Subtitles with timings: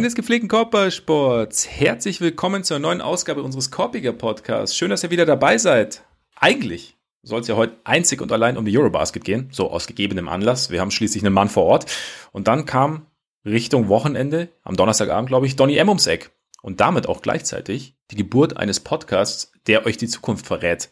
[0.00, 4.74] Freunde des gepflegten Körpersports, herzlich willkommen zur neuen Ausgabe unseres Korpiger Podcasts.
[4.74, 6.04] Schön, dass ihr wieder dabei seid.
[6.36, 10.30] Eigentlich soll es ja heute einzig und allein um die Eurobasket gehen, so aus gegebenem
[10.30, 10.70] Anlass.
[10.70, 11.84] Wir haben schließlich einen Mann vor Ort.
[12.32, 13.08] Und dann kam
[13.44, 15.90] Richtung Wochenende, am Donnerstagabend, glaube ich, Donny M.
[15.90, 16.30] ums Eck.
[16.62, 20.88] Und damit auch gleichzeitig die Geburt eines Podcasts, der euch die Zukunft verrät.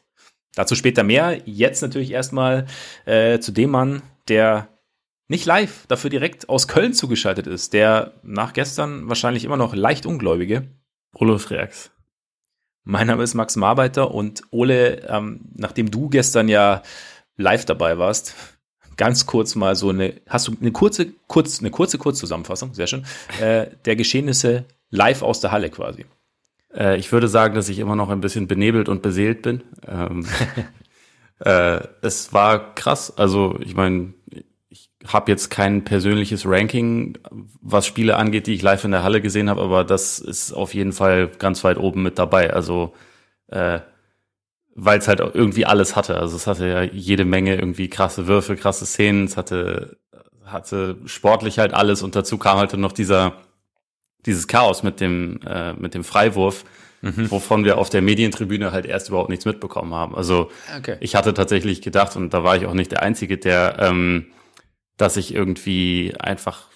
[0.54, 1.40] Dazu später mehr.
[1.46, 2.66] Jetzt natürlich erstmal
[3.06, 4.68] äh, zu dem Mann, der
[5.28, 10.06] nicht live, dafür direkt aus Köln zugeschaltet ist, der nach gestern wahrscheinlich immer noch leicht
[10.06, 10.68] Ungläubige.
[11.14, 11.90] Ole Freaks.
[12.84, 16.82] Mein Name ist Max Marbeiter und Ole, ähm, nachdem du gestern ja
[17.36, 18.34] live dabei warst,
[18.96, 23.04] ganz kurz mal so eine, hast du eine kurze, kurz, eine kurze Kurzzusammenfassung, sehr schön,
[23.40, 26.06] äh, der Geschehnisse live aus der Halle quasi.
[26.74, 29.62] Äh, ich würde sagen, dass ich immer noch ein bisschen benebelt und beseelt bin.
[29.86, 30.26] Ähm,
[31.40, 33.16] äh, es war krass.
[33.16, 34.14] Also ich meine,
[35.06, 37.16] habe jetzt kein persönliches Ranking,
[37.60, 40.74] was Spiele angeht, die ich live in der Halle gesehen habe, aber das ist auf
[40.74, 42.52] jeden Fall ganz weit oben mit dabei.
[42.52, 42.94] Also
[43.48, 43.80] äh,
[44.80, 46.18] weil es halt irgendwie alles hatte.
[46.18, 49.98] Also es hatte ja jede Menge irgendwie krasse Würfe, krasse Szenen, es hatte
[50.44, 53.34] hatte sportlich halt alles und dazu kam halt noch dieser
[54.24, 56.64] dieses Chaos mit dem äh, mit dem Freiwurf,
[57.02, 57.30] mhm.
[57.30, 60.14] wovon wir auf der Medientribüne halt erst überhaupt nichts mitbekommen haben.
[60.14, 60.96] Also okay.
[61.00, 64.26] ich hatte tatsächlich gedacht und da war ich auch nicht der einzige, der ähm,
[64.98, 66.68] dass ich irgendwie einfach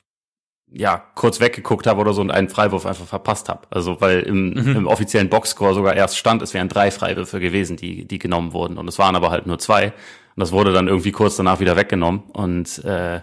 [0.73, 3.67] ja kurz weggeguckt habe oder so und einen Freiwurf einfach verpasst habe.
[3.71, 4.77] Also weil im, mhm.
[4.77, 8.79] im offiziellen Boxscore sogar erst stand, es wären drei Freiwürfe gewesen, die die genommen wurden.
[8.79, 9.87] Und es waren aber halt nur zwei.
[9.89, 12.23] Und das wurde dann irgendwie kurz danach wieder weggenommen.
[12.33, 13.21] Und äh,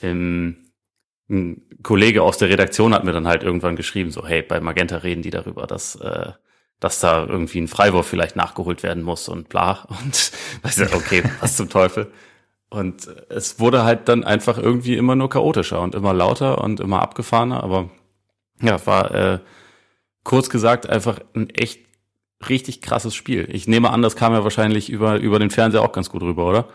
[0.00, 0.70] im,
[1.28, 4.96] ein Kollege aus der Redaktion hat mir dann halt irgendwann geschrieben so hey bei Magenta
[4.96, 6.32] reden die darüber, dass äh,
[6.80, 9.84] dass da irgendwie ein Freiwurf vielleicht nachgeholt werden muss und bla.
[10.02, 10.32] Und
[10.62, 12.10] weißt du, okay was zum Teufel
[12.70, 17.02] und es wurde halt dann einfach irgendwie immer nur chaotischer und immer lauter und immer
[17.02, 17.62] abgefahrener.
[17.64, 17.90] Aber
[18.62, 19.38] ja, war äh,
[20.22, 21.80] kurz gesagt einfach ein echt
[22.48, 23.48] richtig krasses Spiel.
[23.50, 26.48] Ich nehme an, das kam ja wahrscheinlich über, über den Fernseher auch ganz gut rüber,
[26.48, 26.68] oder?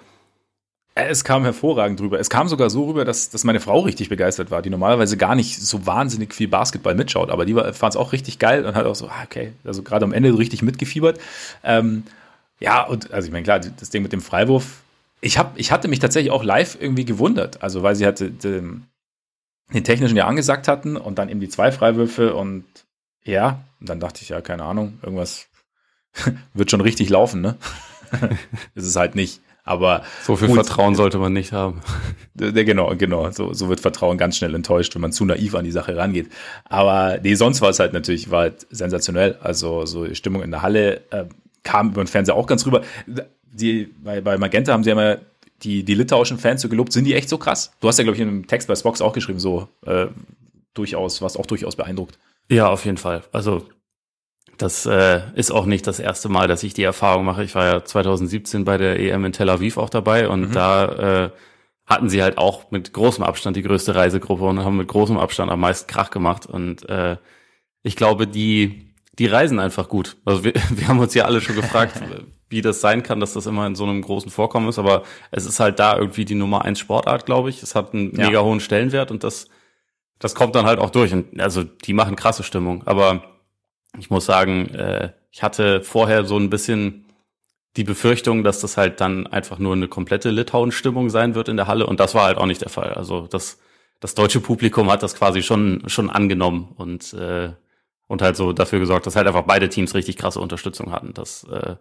[0.97, 2.19] Es kam hervorragend rüber.
[2.19, 5.35] Es kam sogar so rüber, dass, dass meine Frau richtig begeistert war, die normalerweise gar
[5.35, 8.85] nicht so wahnsinnig viel Basketball mitschaut, aber die fand es auch richtig geil und hat
[8.85, 11.19] auch so, ah, okay, also gerade am Ende richtig mitgefiebert.
[11.63, 12.03] Ähm,
[12.59, 14.83] ja, und also ich meine, klar, das Ding mit dem Freiwurf,
[15.25, 17.63] ich, hab, ich hatte mich tatsächlich auch live irgendwie gewundert.
[17.63, 18.85] Also, weil sie halt den,
[19.73, 22.63] den technischen ja angesagt hatten und dann eben die zwei Freiwürfe und
[23.23, 25.47] ja, und dann dachte ich, ja, keine Ahnung, irgendwas
[26.53, 27.57] wird schon richtig laufen, ne?
[28.75, 29.41] ist es halt nicht.
[29.63, 31.81] Aber so viel gut, Vertrauen sollte man nicht haben.
[32.35, 33.31] Genau, genau.
[33.31, 36.29] So, so wird Vertrauen ganz schnell enttäuscht, wenn man zu naiv an die Sache rangeht.
[36.65, 39.39] Aber nee, sonst war es halt natürlich war halt sensationell.
[39.41, 41.25] Also so Stimmung in der Halle äh,
[41.63, 42.83] kam über den Fernseher auch ganz rüber
[43.55, 45.21] die, bei, bei Magenta haben sie ja mal
[45.63, 47.71] die, die litauischen Fans so gelobt, sind die echt so krass?
[47.79, 50.07] Du hast ja, glaube ich, in einem Text bei Spox auch geschrieben, so äh,
[50.73, 52.17] durchaus, was auch durchaus beeindruckt.
[52.49, 53.23] Ja, auf jeden Fall.
[53.31, 53.65] Also
[54.57, 57.43] das äh, ist auch nicht das erste Mal, dass ich die Erfahrung mache.
[57.43, 60.51] Ich war ja 2017 bei der EM in Tel Aviv auch dabei und mhm.
[60.51, 61.29] da äh,
[61.85, 65.51] hatten sie halt auch mit großem Abstand die größte Reisegruppe und haben mit großem Abstand
[65.51, 66.45] am meisten Krach gemacht.
[66.45, 67.17] Und äh,
[67.83, 70.17] ich glaube, die, die reisen einfach gut.
[70.25, 72.01] Also wir, wir haben uns ja alle schon gefragt,
[72.49, 75.45] wie das sein kann, dass das immer in so einem großen Vorkommen ist, aber es
[75.45, 77.63] ist halt da irgendwie die Nummer eins Sportart, glaube ich.
[77.63, 78.27] Es hat einen ja.
[78.27, 79.47] mega hohen Stellenwert und das,
[80.19, 81.11] das kommt dann halt auch durch.
[81.11, 82.83] Und also die machen krasse Stimmung.
[82.85, 83.23] Aber
[83.97, 87.05] ich muss sagen, äh, ich hatte vorher so ein bisschen
[87.77, 91.67] die Befürchtung, dass das halt dann einfach nur eine komplette Litauen-Stimmung sein wird in der
[91.67, 92.93] Halle und das war halt auch nicht der Fall.
[92.93, 93.59] Also das,
[93.99, 97.49] das deutsche Publikum hat das quasi schon, schon angenommen und, äh,
[98.07, 101.13] und halt so dafür gesorgt, dass halt einfach beide Teams richtig krasse Unterstützung hatten.
[101.13, 101.75] Das, äh,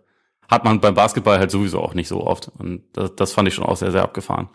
[0.49, 2.51] hat man beim Basketball halt sowieso auch nicht so oft.
[2.59, 4.49] Und das, das fand ich schon auch sehr, sehr abgefahren.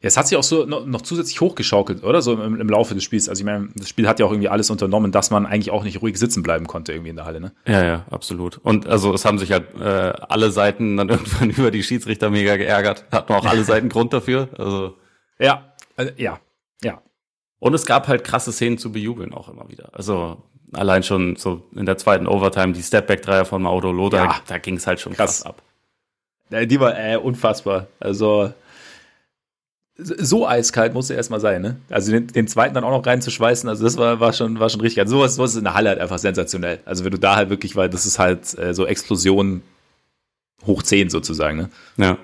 [0.00, 2.22] Ja, es hat sich auch so noch, noch zusätzlich hochgeschaukelt, oder?
[2.22, 3.28] So im, im, Laufe des Spiels.
[3.28, 5.82] Also ich meine, das Spiel hat ja auch irgendwie alles unternommen, dass man eigentlich auch
[5.82, 7.52] nicht ruhig sitzen bleiben konnte irgendwie in der Halle, ne?
[7.66, 8.58] Ja, ja, absolut.
[8.58, 12.56] Und also es haben sich halt äh, alle Seiten dann irgendwann über die Schiedsrichter mega
[12.56, 13.06] geärgert.
[13.10, 14.48] Hatten auch alle Seiten Grund dafür.
[14.56, 14.94] Also
[15.40, 16.38] ja, äh, ja,
[16.84, 17.02] ja.
[17.58, 19.90] Und es gab halt krasse Szenen zu bejubeln auch immer wieder.
[19.94, 24.58] Also allein schon so in der zweiten Overtime die Stepback-Dreier von Mauro Loda, ja, da
[24.58, 25.62] ging es halt schon krass, krass ab.
[26.50, 27.86] Die war äh, unfassbar.
[28.00, 28.52] Also
[29.98, 31.76] so eiskalt musste erstmal sein, ne?
[31.90, 34.80] Also den, den, zweiten dann auch noch reinzuschweißen, also das war, war schon, war schon
[34.80, 35.00] richtig.
[35.00, 36.78] Also sowas, sowas in der Halle halt einfach sensationell.
[36.84, 39.62] Also wenn du da halt wirklich, weil das ist halt äh, so Explosion
[40.66, 41.70] hoch 10 sozusagen, ne?
[41.96, 42.18] Ja.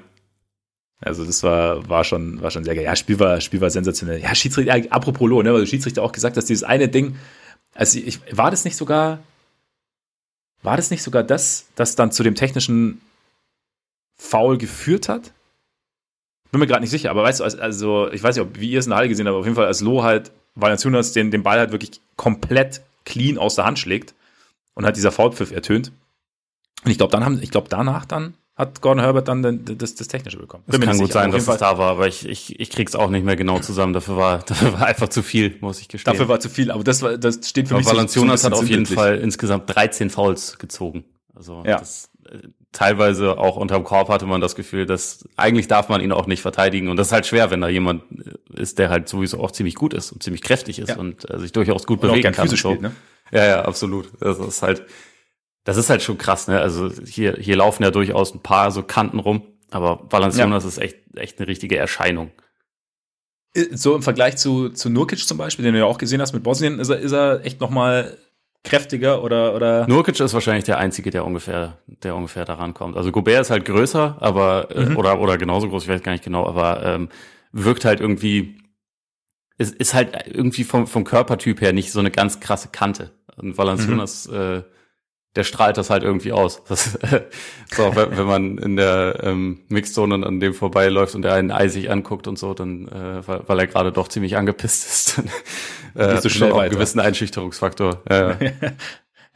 [1.00, 2.84] Also das war, war schon, war schon sehr geil.
[2.84, 4.20] Ja, Spiel war, Spiel war sensationell.
[4.20, 7.16] Ja, Schiedsrichter, apropos ne, weil du Schiedsrichter auch gesagt hast, dieses eine Ding,
[7.74, 9.18] also ich, war das nicht sogar,
[10.62, 13.00] war das nicht sogar das, das dann zu dem technischen
[14.16, 15.32] Foul geführt hat?
[16.50, 18.78] Bin mir gerade nicht sicher, aber weißt du, also ich weiß nicht, ob, wie ihr
[18.78, 21.30] es in der Halle gesehen habt, aber auf jeden Fall, als Lo halt Valanciunas den,
[21.30, 24.14] den Ball halt wirklich komplett clean aus der Hand schlägt
[24.74, 25.90] und hat dieser Foulpfiff ertönt.
[26.84, 30.06] Und ich glaube, dann haben, ich glaube, danach dann hat Gordon Herbert dann das, das
[30.06, 30.62] Technische bekommen.
[30.68, 33.24] Das kann gut sein, dass es da war, aber ich, ich, ich krieg's auch nicht
[33.24, 33.92] mehr genau zusammen.
[33.92, 36.12] Dafür war, dafür war einfach zu viel, muss ich gestehen.
[36.12, 38.54] Dafür war zu viel, aber das war, das steht für aber mich Valanciunas so, so
[38.54, 41.04] hat auf jeden Fall insgesamt 13 Fouls gezogen.
[41.34, 41.78] Also ja.
[41.78, 42.38] das, äh,
[42.70, 46.42] teilweise auch unterm Korb hatte man das Gefühl, dass eigentlich darf man ihn auch nicht
[46.42, 48.02] verteidigen und das ist halt schwer, wenn da jemand
[48.52, 50.96] ist, der halt sowieso auch ziemlich gut ist und ziemlich kräftig ist ja.
[50.96, 52.54] und äh, sich durchaus gut und bewegen kann.
[52.54, 52.92] Spielt, ne?
[53.32, 54.10] Ja, ja, absolut.
[54.20, 54.84] Das ist halt
[55.64, 56.60] das ist halt schon krass, ne?
[56.60, 60.68] Also hier, hier laufen ja durchaus ein paar so Kanten rum, aber Valanciunas ja.
[60.68, 62.30] ist echt, echt eine richtige Erscheinung.
[63.72, 66.42] So im Vergleich zu, zu Nurkic zum Beispiel, den du ja auch gesehen hast mit
[66.42, 68.18] Bosnien, ist er, ist er echt nochmal
[68.64, 69.86] kräftiger oder, oder?
[69.86, 72.96] Nurkic ist wahrscheinlich der Einzige, der ungefähr, der ungefähr daran kommt.
[72.96, 74.96] Also Gobert ist halt größer, aber, äh, mhm.
[74.96, 77.08] oder, oder genauso groß, ich weiß gar nicht genau, aber ähm,
[77.52, 78.58] wirkt halt irgendwie,
[79.56, 83.12] ist, ist halt irgendwie vom, vom Körpertyp her nicht so eine ganz krasse Kante.
[83.36, 84.34] Und Valanciunas, mhm.
[84.34, 84.62] äh,
[85.36, 86.62] der strahlt das halt irgendwie aus.
[86.68, 86.92] Das,
[87.74, 91.90] so, wenn, wenn man in der ähm, Mixzone an dem vorbeiläuft und er einen eisig
[91.90, 95.22] anguckt und so, dann, äh, weil, weil er gerade doch ziemlich angepisst ist,
[95.94, 98.02] dann äh, so schnell auch einen gewissen Einschüchterungsfaktor.
[98.08, 98.38] Ja.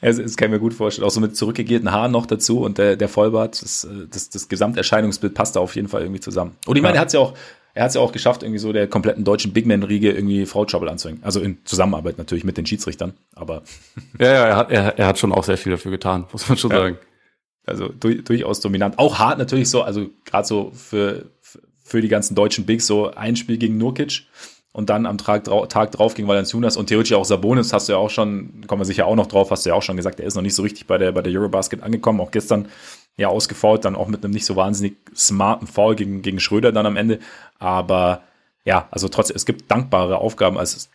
[0.01, 1.07] Es, es kann ich mir gut vorstellen.
[1.07, 5.35] Auch so mit zurückgegelten Haaren noch dazu und der, der Vollbart, das, das, das Gesamterscheinungsbild
[5.35, 6.57] passt da auf jeden Fall irgendwie zusammen.
[6.67, 7.01] Und ich meine, ja.
[7.01, 7.35] er hat ja auch,
[7.79, 10.91] er hat es ja auch geschafft, irgendwie so der kompletten deutschen Bigman-Riege irgendwie Foul Trouble
[10.91, 11.23] anzuhängen.
[11.23, 13.63] Also in Zusammenarbeit natürlich mit den Schiedsrichtern, aber.
[14.19, 16.59] Ja, ja, er hat, er, er hat schon auch sehr viel dafür getan, muss man
[16.59, 16.79] schon ja.
[16.79, 16.99] sagen.
[17.67, 18.99] Also durch, durchaus dominant.
[18.99, 21.27] Auch hart natürlich so, also gerade so für,
[21.85, 24.25] für die ganzen deutschen Bigs, so ein Spiel gegen Nurkic
[24.73, 27.99] und dann am Tag, Tag drauf gegen Valanciunas und theoretisch auch Sabonis, hast du ja
[27.99, 30.27] auch schon, kommen wir sicher auch noch drauf, hast du ja auch schon gesagt, er
[30.27, 32.67] ist noch nicht so richtig bei der, bei der Eurobasket angekommen, auch gestern
[33.19, 36.87] ja ausgefault, dann auch mit einem nicht so wahnsinnig smarten Foul gegen, gegen Schröder dann
[36.87, 37.19] am Ende.
[37.59, 38.23] Aber
[38.65, 40.89] ja, also trotzdem, es gibt dankbare Aufgaben, als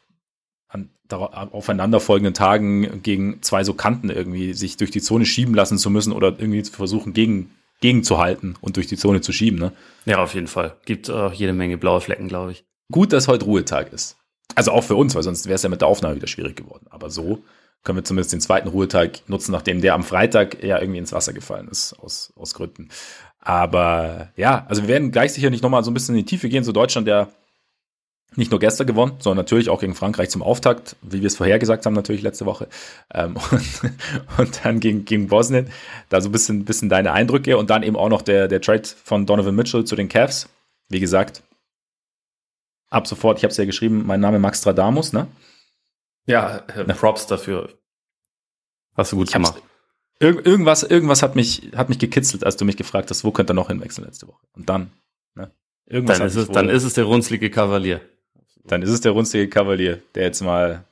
[0.69, 5.91] an aufeinanderfolgenden Tagen gegen zwei so Kanten irgendwie sich durch die Zone schieben lassen zu
[5.91, 9.59] müssen oder irgendwie zu versuchen, gegen, gegenzuhalten und durch die Zone zu schieben.
[9.59, 9.73] Ne?
[10.05, 10.75] Ja, auf jeden Fall.
[10.85, 12.63] Gibt auch jede Menge blaue Flecken, glaube ich.
[12.91, 14.17] Gut, dass heute Ruhetag ist.
[14.55, 16.87] Also auch für uns, weil sonst wäre es ja mit der Aufnahme wieder schwierig geworden.
[16.89, 17.43] Aber so
[17.83, 21.33] können wir zumindest den zweiten Ruhetag nutzen, nachdem der am Freitag ja irgendwie ins Wasser
[21.33, 22.89] gefallen ist, aus, aus Gründen.
[23.39, 26.47] Aber ja, also wir werden gleich sicher nicht nochmal so ein bisschen in die Tiefe
[26.47, 26.63] gehen.
[26.63, 27.29] So Deutschland, der
[28.35, 31.85] nicht nur gestern gewonnen, sondern natürlich auch gegen Frankreich zum Auftakt, wie wir es vorhergesagt
[31.85, 32.67] haben, natürlich letzte Woche.
[33.13, 33.91] Ähm, und,
[34.37, 35.69] und, dann gegen, gegen Bosnien.
[36.09, 38.83] Da so ein bisschen, bisschen deine Eindrücke und dann eben auch noch der, der Trade
[39.03, 40.49] von Donovan Mitchell zu den Cavs.
[40.89, 41.43] Wie gesagt,
[42.89, 45.27] ab sofort, ich habe es ja geschrieben, mein Name Max Stradamus, ne?
[46.25, 47.69] Ja, äh, Props dafür.
[48.95, 49.61] Hast du gut ich gemacht.
[50.19, 53.53] Ir irgendwas, irgendwas hat mich, hat mich gekitzelt, als du mich gefragt hast, wo könnte
[53.53, 54.45] er noch hinwechseln letzte Woche.
[54.53, 54.91] Und dann,
[55.35, 55.51] ne?
[55.85, 57.99] Irgendwas dann, ist es, dann ist es der runzlige Kavalier.
[58.63, 60.85] Dann ist es der runzlige Kavalier, der jetzt mal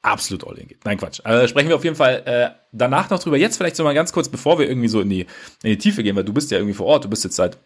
[0.00, 0.84] absolut all in geht.
[0.84, 1.20] Nein, Quatsch.
[1.24, 3.36] Also sprechen wir auf jeden Fall äh, danach noch drüber.
[3.36, 5.22] Jetzt vielleicht so mal ganz kurz, bevor wir irgendwie so in die,
[5.62, 7.58] in die Tiefe gehen, weil du bist ja irgendwie vor Ort, du bist jetzt seit,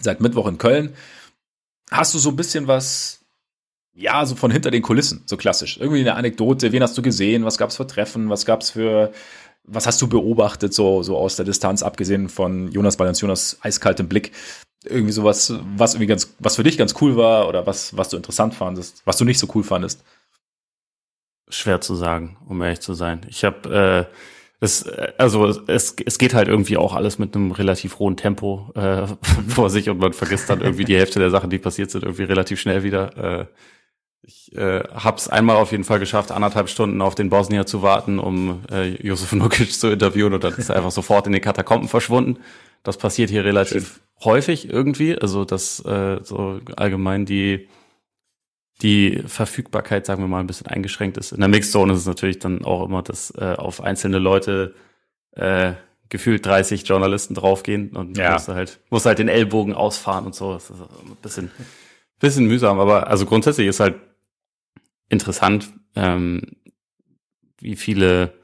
[0.00, 0.94] seit Mittwoch in Köln.
[1.90, 3.21] Hast du so ein bisschen was
[3.94, 5.78] ja, so von hinter den Kulissen, so klassisch.
[5.78, 9.12] Irgendwie eine Anekdote, wen hast du gesehen, was gab's für Treffen, was gab's für,
[9.64, 14.32] was hast du beobachtet, so, so aus der Distanz, abgesehen von Jonas Balanciunas eiskaltem Blick.
[14.84, 18.16] Irgendwie sowas, was irgendwie ganz, was für dich ganz cool war oder was, was du
[18.16, 20.02] interessant fandest, was du nicht so cool fandest.
[21.48, 23.20] Schwer zu sagen, um ehrlich zu sein.
[23.28, 24.14] Ich habe äh,
[24.58, 29.06] es, also es, es geht halt irgendwie auch alles mit einem relativ hohen Tempo äh,
[29.48, 32.24] vor sich und man vergisst dann irgendwie die Hälfte der Sachen, die passiert sind, irgendwie
[32.24, 33.40] relativ schnell wieder.
[33.40, 33.46] Äh,
[34.22, 37.82] ich äh, habe es einmal auf jeden Fall geschafft, anderthalb Stunden auf den Bosnier zu
[37.82, 41.42] warten, um äh, Josef Nukic zu interviewen und dann ist er einfach sofort in den
[41.42, 42.38] Katakomben verschwunden.
[42.84, 44.24] Das passiert hier relativ Schön.
[44.24, 47.68] häufig irgendwie, also dass äh, so allgemein die
[48.80, 51.30] die Verfügbarkeit, sagen wir mal, ein bisschen eingeschränkt ist.
[51.30, 54.74] In der Mixzone ist es natürlich dann auch immer, dass äh, auf einzelne Leute
[55.36, 55.74] äh,
[56.08, 58.32] gefühlt 30 Journalisten draufgehen und ja.
[58.32, 60.54] musst halt musst halt den Ellbogen ausfahren und so.
[60.54, 61.50] Das ist ein bisschen
[62.18, 63.96] bisschen mühsam, aber also grundsätzlich ist halt
[65.12, 66.42] interessant, ähm,
[67.60, 68.34] wie viele,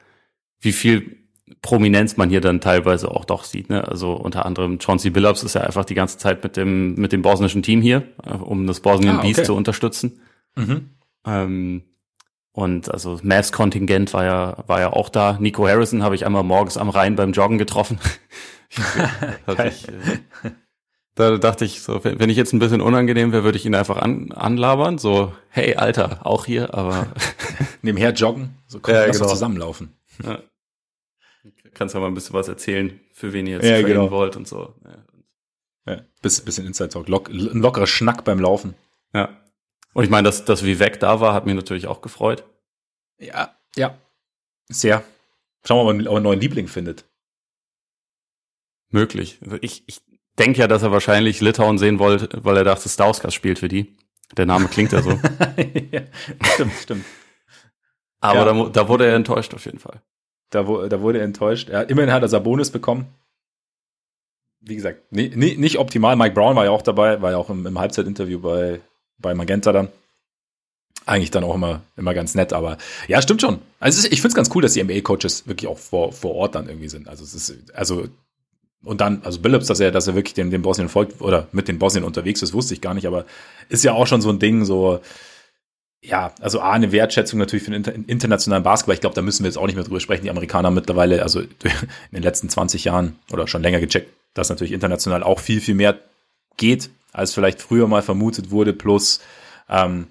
[0.61, 1.17] wie viel
[1.61, 3.69] Prominenz man hier dann teilweise auch doch sieht.
[3.69, 3.85] Ne?
[3.87, 7.21] Also unter anderem Chauncey Billups ist ja einfach die ganze Zeit mit dem mit dem
[7.21, 9.27] bosnischen Team hier, äh, um das Bosnien ah, okay.
[9.27, 10.21] Beast zu unterstützen.
[10.55, 10.91] Mhm.
[11.25, 11.83] Ähm,
[12.51, 15.37] und also Mavs Kontingent war ja war ja auch da.
[15.39, 17.99] Nico Harrison habe ich einmal morgens am Rhein beim Joggen getroffen.
[19.65, 20.51] ich, äh,
[21.19, 23.97] da dachte ich so, wenn ich jetzt ein bisschen unangenehm wäre, würde ich ihn einfach
[23.97, 24.97] an, anlabern.
[24.97, 27.07] So, hey, Alter, auch hier, aber.
[27.81, 29.27] Nebenher joggen, so können ja, wir genau.
[29.27, 29.93] zusammenlaufen.
[30.23, 30.39] Ja.
[31.73, 34.11] Kannst ja mal ein bisschen was erzählen, für wen ihr jetzt ja, genau.
[34.11, 34.73] wollt und so.
[34.85, 35.93] Ja.
[35.93, 38.75] Ja, bisschen, bisschen Inside Talk, Lock, ein lockerer Schnack beim Laufen.
[39.13, 39.41] Ja.
[39.93, 42.45] Und ich meine, dass, dass Vivek da war, hat mich natürlich auch gefreut.
[43.17, 43.97] Ja, ja.
[44.69, 45.03] Sehr.
[45.65, 47.05] Schauen wir mal, ob er einen neuen Liebling findet.
[48.89, 49.39] Möglich.
[49.61, 50.01] Ich, ich
[50.39, 53.95] denke ja, dass er wahrscheinlich Litauen sehen wollte, weil er dachte, Stauskas spielt für die.
[54.37, 55.11] Der Name klingt ja so.
[55.91, 56.01] ja,
[56.53, 57.05] stimmt, stimmt.
[58.21, 58.53] Aber ja.
[58.53, 60.01] da, da, wurde er enttäuscht auf jeden Fall.
[60.49, 61.69] Da, da wurde er enttäuscht.
[61.69, 63.07] Er, immerhin hat er Sabonis bekommen.
[64.61, 66.15] Wie gesagt, nie, nie, nicht optimal.
[66.15, 68.81] Mike Brown war ja auch dabei, war ja auch im, im Halbzeitinterview bei,
[69.17, 69.89] bei Magenta dann.
[71.05, 72.77] Eigentlich dann auch immer, immer ganz nett, aber
[73.07, 73.59] ja, stimmt schon.
[73.79, 76.67] Also ich finde es ganz cool, dass die NBA-Coaches wirklich auch vor, vor Ort dann
[76.67, 77.07] irgendwie sind.
[77.07, 78.09] Also es ist, also
[78.83, 81.67] und dann, also Billups, dass er, dass er wirklich den, den Bosnien folgt oder mit
[81.67, 83.25] den Bosnien unterwegs ist, wusste ich gar nicht, aber
[83.67, 85.01] ist ja auch schon so ein Ding, so,
[86.01, 88.95] ja, also A, eine Wertschätzung natürlich für den internationalen Basketball.
[88.95, 90.23] Ich glaube, da müssen wir jetzt auch nicht mehr drüber sprechen.
[90.23, 91.49] Die Amerikaner mittlerweile, also in
[92.13, 95.99] den letzten 20 Jahren oder schon länger gecheckt, dass natürlich international auch viel, viel mehr
[96.55, 98.71] geht, als vielleicht früher mal vermutet wurde.
[98.71, 99.19] Plus,
[99.67, 100.07] ähm,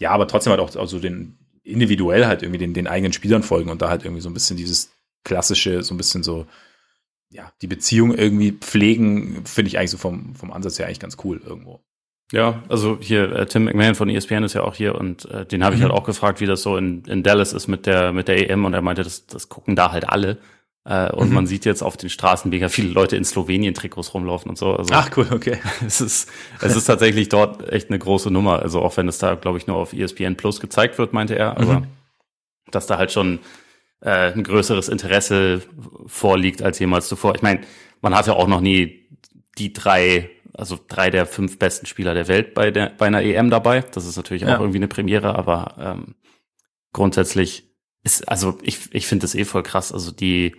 [0.00, 3.70] ja, aber trotzdem halt auch also den individuell halt irgendwie den, den eigenen Spielern folgen
[3.70, 4.90] und da halt irgendwie so ein bisschen dieses
[5.24, 6.46] klassische, so ein bisschen so,
[7.34, 11.16] ja, die Beziehung irgendwie pflegen, finde ich eigentlich so vom, vom Ansatz her eigentlich ganz
[11.24, 11.80] cool irgendwo.
[12.32, 15.62] Ja, also hier äh, Tim McMahon von ESPN ist ja auch hier und äh, den
[15.62, 15.86] habe ich mhm.
[15.86, 18.64] halt auch gefragt, wie das so in, in Dallas ist mit der mit der EM
[18.64, 20.38] und er meinte, das, das gucken da halt alle.
[20.84, 21.34] Äh, und mhm.
[21.34, 24.74] man sieht jetzt auf den Straßen mega viele Leute in Slowenien Trikots rumlaufen und so.
[24.74, 25.58] Also, Ach cool, okay.
[25.86, 28.60] Es ist es ist tatsächlich dort echt eine große Nummer.
[28.60, 31.56] Also auch wenn es da glaube ich nur auf ESPN Plus gezeigt wird, meinte er,
[31.58, 31.86] aber mhm.
[32.70, 33.40] dass da halt schon
[34.04, 35.62] äh, ein größeres Interesse
[36.06, 37.34] vorliegt als jemals zuvor.
[37.34, 37.62] Ich meine,
[38.02, 39.08] man hatte auch noch nie
[39.56, 43.50] die drei, also drei der fünf besten Spieler der Welt bei, der, bei einer EM
[43.50, 43.80] dabei.
[43.80, 44.56] Das ist natürlich ja.
[44.56, 46.14] auch irgendwie eine Premiere, aber ähm,
[46.92, 47.70] grundsätzlich
[48.02, 49.90] ist, also ich, ich finde das eh voll krass.
[49.90, 50.54] Also die,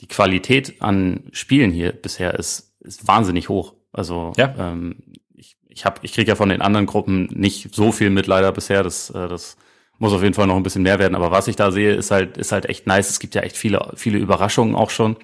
[0.00, 3.74] die Qualität an Spielen hier bisher ist, ist wahnsinnig hoch.
[3.92, 4.54] Also ja.
[4.58, 4.96] ähm,
[5.34, 8.52] ich, ich, hab, ich kriege ja von den anderen Gruppen nicht so viel mit leider
[8.52, 8.82] bisher.
[8.82, 9.56] Das, äh, das
[10.02, 11.14] muss auf jeden Fall noch ein bisschen mehr werden.
[11.14, 13.08] Aber was ich da sehe, ist halt, ist halt echt nice.
[13.08, 15.16] Es gibt ja echt viele, viele Überraschungen auch schon.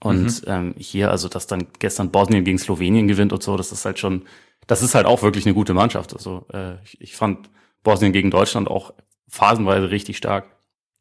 [0.00, 0.52] Und mhm.
[0.52, 3.98] ähm, hier, also dass dann gestern Bosnien gegen Slowenien gewinnt und so, das ist halt
[3.98, 4.26] schon,
[4.66, 6.12] das ist halt auch wirklich eine gute Mannschaft.
[6.12, 7.48] Also äh, ich, ich fand
[7.82, 8.92] Bosnien gegen Deutschland auch
[9.28, 10.44] phasenweise richtig stark.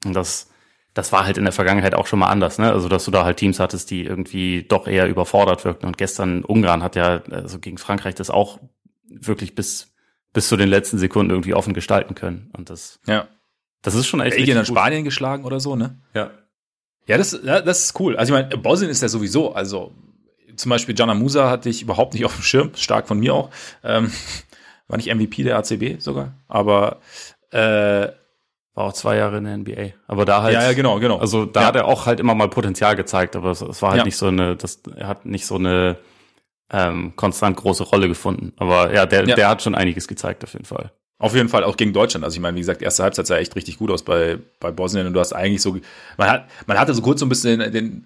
[0.05, 0.49] Und das,
[0.93, 2.71] das war halt in der Vergangenheit auch schon mal anders, ne?
[2.71, 5.85] Also dass du da halt Teams hattest, die irgendwie doch eher überfordert wirkten.
[5.85, 8.57] Und gestern Ungarn hat ja, also gegen Frankreich das auch
[9.09, 9.96] wirklich bis
[10.37, 12.51] bis zu den letzten Sekunden irgendwie offen gestalten können.
[12.55, 13.27] Und das, ja.
[13.81, 14.37] das ist schon echt.
[14.37, 15.97] Irgendwie in Spanien geschlagen oder so, ne?
[16.13, 16.29] Ja.
[17.07, 18.15] Ja, das, ja, das ist cool.
[18.15, 19.95] Also ich meine, Bosnien ist ja sowieso, also
[20.55, 23.49] zum Beispiel Jana Musa hatte ich überhaupt nicht auf dem Schirm, stark von mir auch.
[23.83, 24.11] Ähm,
[24.87, 26.97] war nicht MVP der ACB sogar, aber
[27.49, 28.09] äh,
[28.75, 29.95] war auch zwei Jahre in der NBA.
[30.05, 30.53] Aber da halt.
[30.53, 31.17] Ja, ja genau, genau.
[31.17, 31.65] Also da ja.
[31.65, 34.05] hat er auch halt immer mal Potenzial gezeigt, aber es, es war halt ja.
[34.05, 35.97] nicht so eine, das, er hat nicht so eine
[36.71, 38.53] ähm, konstant große Rolle gefunden.
[38.57, 39.35] Aber ja der, ja.
[39.35, 40.91] der hat schon einiges gezeigt auf jeden Fall.
[41.19, 42.23] Auf jeden Fall, auch gegen Deutschland.
[42.23, 45.07] Also ich meine, wie gesagt, erste Halbzeit sah echt richtig gut aus bei, bei Bosnien
[45.07, 45.77] und du hast eigentlich so,
[46.17, 48.05] man hat, man hatte so kurz so ein bisschen den, den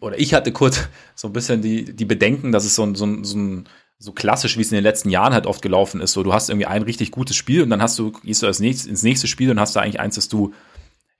[0.00, 3.06] oder ich hatte kurz so ein bisschen die, die Bedenken, dass es so ein, so
[3.06, 3.68] ein, so ein
[4.02, 6.12] so klassisch, wie es in den letzten Jahren halt oft gelaufen ist.
[6.12, 8.58] So, du hast irgendwie ein richtig gutes Spiel und dann hast du, gehst du als
[8.58, 10.52] nächstes, ins nächste Spiel und hast da eigentlich eins, das du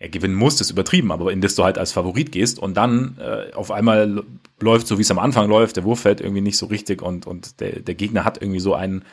[0.02, 3.16] er gewinnen musst, ist übertrieben, aber in das du halt als Favorit gehst und dann
[3.20, 4.24] äh, auf einmal
[4.58, 7.24] läuft so, wie es am Anfang läuft, der Wurf fällt irgendwie nicht so richtig und,
[7.24, 9.04] und der, der Gegner hat irgendwie so ein,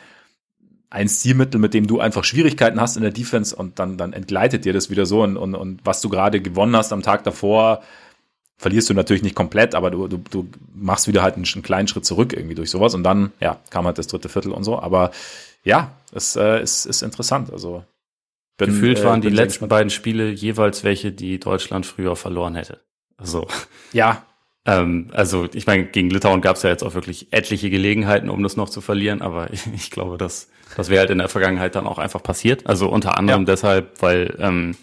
[0.90, 4.64] ein Stilmittel, mit dem du einfach Schwierigkeiten hast in der Defense und dann, dann entgleitet
[4.64, 7.82] dir das wieder so und, und, und was du gerade gewonnen hast am Tag davor,
[8.58, 11.86] verlierst du natürlich nicht komplett, aber du, du, du machst wieder halt einen, einen kleinen
[11.86, 14.76] Schritt zurück irgendwie durch sowas und dann, ja, kam halt das dritte Viertel und so,
[14.76, 15.12] aber
[15.62, 17.84] ja, es äh, ist, ist interessant, also
[18.60, 22.80] bin, Gefühlt äh, waren die letzten beiden Spiele jeweils welche, die Deutschland früher verloren hätte.
[23.16, 23.48] Also.
[23.92, 24.24] Ja.
[24.66, 28.42] Ähm, also ich meine, gegen Litauen gab es ja jetzt auch wirklich etliche Gelegenheiten, um
[28.42, 31.74] das noch zu verlieren, aber ich, ich glaube, dass das wäre halt in der Vergangenheit
[31.74, 32.66] dann auch einfach passiert.
[32.66, 33.46] Also unter anderem ja.
[33.46, 34.76] deshalb, weil ähm,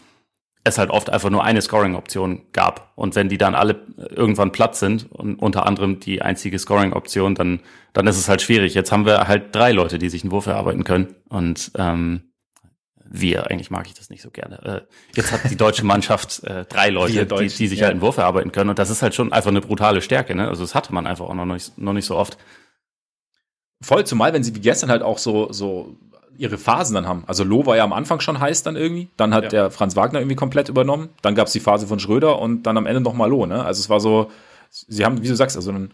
[0.63, 2.91] es halt oft einfach nur eine Scoring-Option gab.
[2.95, 3.79] Und wenn die dann alle
[4.09, 7.61] irgendwann platt sind und unter anderem die einzige Scoring-Option, dann,
[7.93, 8.73] dann ist es halt schwierig.
[8.73, 11.15] Jetzt haben wir halt drei Leute, die sich einen Wurf erarbeiten können.
[11.29, 12.26] Und ähm,
[13.09, 14.63] wir, eigentlich mag ich das nicht so gerne.
[14.63, 14.81] Äh,
[15.15, 17.85] jetzt hat die deutsche Mannschaft äh, drei Leute, die, die sich ja.
[17.85, 18.69] halt einen Wurf erarbeiten können.
[18.69, 20.35] Und das ist halt schon einfach eine brutale Stärke.
[20.35, 20.47] Ne?
[20.47, 22.37] Also das hatte man einfach auch noch nicht, noch nicht so oft.
[23.81, 25.95] Voll, zumal wenn sie wie gestern halt auch so, so
[26.37, 27.23] ihre Phasen dann haben.
[27.27, 29.09] Also Loh war ja am Anfang schon heiß dann irgendwie.
[29.17, 29.49] Dann hat ja.
[29.49, 31.09] der Franz Wagner irgendwie komplett übernommen.
[31.21, 33.45] Dann gab es die Phase von Schröder und dann am Ende nochmal Loh.
[33.45, 33.63] Ne?
[33.63, 34.31] Also es war so,
[34.69, 35.91] sie haben, wie du sagst, also ein,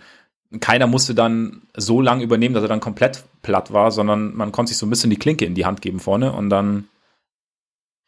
[0.59, 4.69] keiner musste dann so lang übernehmen, dass er dann komplett platt war, sondern man konnte
[4.69, 6.87] sich so ein bisschen die Klinke in die Hand geben vorne und dann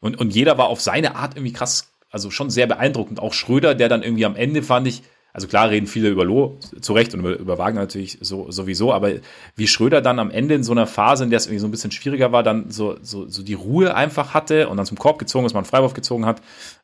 [0.05, 3.19] und, und jeder war auf seine Art irgendwie krass, also schon sehr beeindruckend.
[3.19, 5.01] Auch Schröder, der dann irgendwie am Ende fand ich,
[5.33, 8.93] also klar reden viele über Loh zu Recht und über, über Wagner natürlich so, sowieso,
[8.93, 9.13] aber
[9.55, 11.71] wie Schröder dann am Ende in so einer Phase, in der es irgendwie so ein
[11.71, 15.17] bisschen schwieriger war, dann so, so, so die Ruhe einfach hatte und dann zum Korb
[15.17, 16.39] gezogen ist, man einen Freiwurf gezogen hat,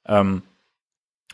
[0.08, 0.42] ähm,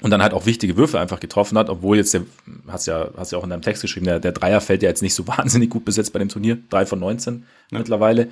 [0.02, 2.24] und dann halt auch wichtige Würfe einfach getroffen hat, obwohl jetzt der,
[2.68, 5.02] hast ja, hast ja auch in deinem Text geschrieben, der, der Dreier fällt ja jetzt
[5.02, 7.78] nicht so wahnsinnig gut besetzt bei dem Turnier, drei von 19 ja.
[7.78, 8.28] mittlerweile.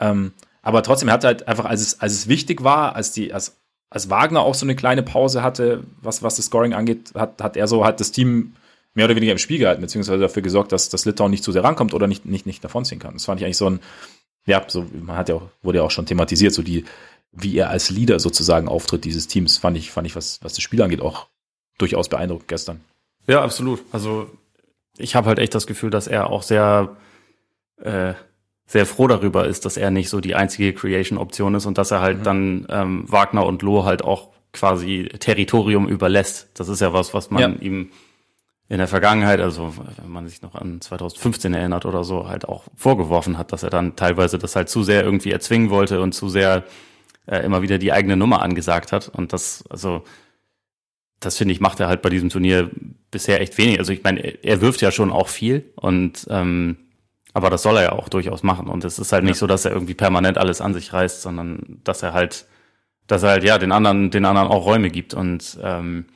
[0.00, 0.32] Ähm,
[0.66, 3.56] aber trotzdem, er hat halt einfach, als es, als es wichtig war, als die, als,
[3.88, 7.56] als Wagner auch so eine kleine Pause hatte, was, was das Scoring angeht, hat, hat
[7.56, 8.56] er so halt das Team
[8.92, 11.62] mehr oder weniger im Spiel gehalten, beziehungsweise dafür gesorgt, dass das Litauen nicht zu sehr
[11.62, 13.14] rankommt oder nicht, nicht, nicht davonziehen kann.
[13.14, 13.80] Das fand ich eigentlich so ein,
[14.44, 16.84] ja, so, man hat ja auch, wurde ja auch schon thematisiert, so die,
[17.30, 20.62] wie er als Leader sozusagen auftritt dieses Teams, fand ich, fand ich, was, was das
[20.62, 21.28] Spiel angeht, auch
[21.78, 22.80] durchaus beeindruckend gestern.
[23.28, 23.84] Ja, absolut.
[23.92, 24.28] Also
[24.98, 26.96] ich habe halt echt das Gefühl, dass er auch sehr,
[27.80, 28.14] äh,
[28.66, 32.00] sehr froh darüber ist, dass er nicht so die einzige Creation-Option ist und dass er
[32.00, 32.22] halt mhm.
[32.24, 36.48] dann ähm, Wagner und Loh halt auch quasi Territorium überlässt.
[36.54, 37.48] Das ist ja was, was man ja.
[37.60, 37.90] ihm
[38.68, 42.64] in der Vergangenheit, also wenn man sich noch an 2015 erinnert oder so, halt auch
[42.74, 46.28] vorgeworfen hat, dass er dann teilweise das halt zu sehr irgendwie erzwingen wollte und zu
[46.28, 46.64] sehr
[47.26, 49.08] äh, immer wieder die eigene Nummer angesagt hat.
[49.08, 50.02] Und das, also,
[51.20, 52.70] das finde ich, macht er halt bei diesem Turnier
[53.12, 53.78] bisher echt wenig.
[53.78, 56.76] Also ich meine, er wirft ja schon auch viel und ähm,
[57.36, 58.66] aber das soll er ja auch durchaus machen.
[58.66, 61.82] Und es ist halt nicht so, dass er irgendwie permanent alles an sich reißt, sondern
[61.84, 62.46] dass er halt,
[63.08, 65.12] dass er halt ja den anderen, den anderen auch Räume gibt.
[65.12, 66.06] Und ähm,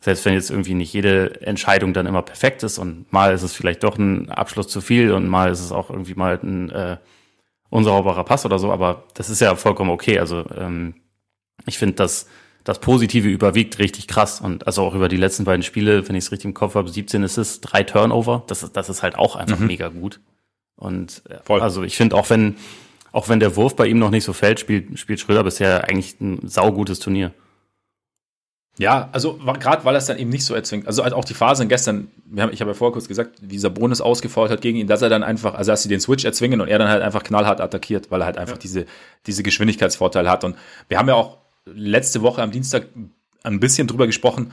[0.00, 3.54] selbst wenn jetzt irgendwie nicht jede Entscheidung dann immer perfekt ist und mal ist es
[3.54, 6.98] vielleicht doch ein Abschluss zu viel und mal ist es auch irgendwie mal ein äh,
[7.70, 10.20] unsauberer Pass oder so, aber das ist ja vollkommen okay.
[10.20, 10.94] Also ähm,
[11.66, 12.28] ich finde, dass
[12.62, 14.40] das Positive überwiegt richtig krass.
[14.40, 16.88] Und also auch über die letzten beiden Spiele, wenn ich es richtig im Kopf habe,
[16.88, 18.44] 17 ist es, drei Turnover.
[18.46, 19.66] Das, das ist halt auch einfach mhm.
[19.66, 20.20] mega gut.
[20.78, 21.60] Und äh, Voll.
[21.60, 22.56] also ich finde, auch wenn,
[23.12, 26.18] auch wenn der Wurf bei ihm noch nicht so fällt, spielt, spielt Schröder bisher eigentlich
[26.20, 27.32] ein saugutes Turnier.
[28.78, 30.86] Ja, also gerade weil er es dann eben nicht so erzwingt.
[30.86, 34.00] Also auch die Phase gestern, wir haben, ich habe ja vorher kurz gesagt, wie Sabonis
[34.00, 36.68] ausgefault hat gegen ihn, dass er dann einfach, also dass sie den Switch erzwingen und
[36.68, 38.60] er dann halt einfach knallhart attackiert, weil er halt einfach ja.
[38.60, 38.86] diese,
[39.26, 40.44] diese Geschwindigkeitsvorteile hat.
[40.44, 42.86] Und wir haben ja auch letzte Woche am Dienstag
[43.42, 44.52] ein bisschen drüber gesprochen.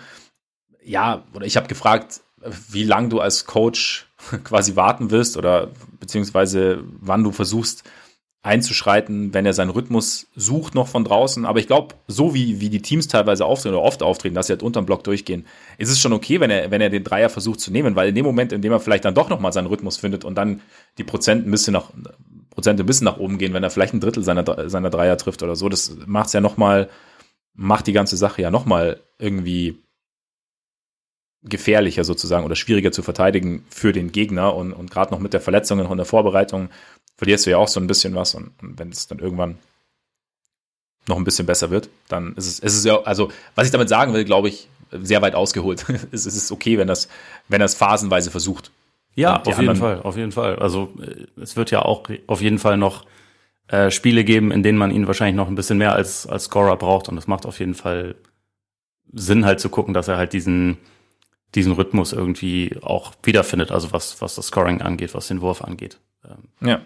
[0.84, 2.22] Ja, oder ich habe gefragt,
[2.70, 4.08] wie lange du als Coach
[4.44, 7.84] quasi warten wirst oder beziehungsweise wann du versuchst,
[8.46, 11.46] einzuschreiten, wenn er seinen Rhythmus sucht noch von draußen.
[11.46, 14.54] Aber ich glaube, so wie, wie die Teams teilweise auftreten oder oft auftreten, dass sie
[14.54, 15.48] halt unterm Block durchgehen,
[15.80, 18.16] ist es schon okay, wenn er, wenn er den Dreier versucht zu nehmen, weil in
[18.16, 20.62] dem Moment, in dem er vielleicht dann doch nochmal seinen Rhythmus findet und dann
[21.00, 21.90] die Prozent ein bisschen nach,
[22.52, 25.42] Prozente ein bisschen nach oben gehen, wenn er vielleicht ein Drittel seiner, seiner Dreier trifft
[25.42, 26.88] oder so, das macht es ja nochmal,
[27.56, 29.80] macht die ganze Sache ja nochmal irgendwie
[31.46, 35.42] gefährlicher sozusagen oder schwieriger zu verteidigen für den Gegner und, und gerade noch mit der
[35.42, 36.70] Verletzung und der Vorbereitung
[37.18, 39.58] verlierst du ja auch so ein bisschen was und, und wenn es dann irgendwann
[41.08, 43.90] noch ein bisschen besser wird, dann ist es, ist es ja, also was ich damit
[43.90, 45.86] sagen will, glaube ich, sehr weit ausgeholt.
[46.12, 47.08] es ist okay, wenn das,
[47.48, 48.72] wenn das phasenweise versucht.
[49.16, 50.58] Ja, auf jeden Fall, auf jeden Fall.
[50.58, 50.92] Also
[51.42, 53.06] es wird ja auch auf jeden Fall noch
[53.68, 56.76] äh, Spiele geben, in denen man ihn wahrscheinlich noch ein bisschen mehr als, als Scorer
[56.76, 58.16] braucht und es macht auf jeden Fall
[59.14, 60.78] Sinn halt zu gucken, dass er halt diesen,
[61.56, 66.00] diesen Rhythmus irgendwie auch wiederfindet, also was, was das Scoring angeht, was den Wurf angeht.
[66.24, 66.82] Ähm, ja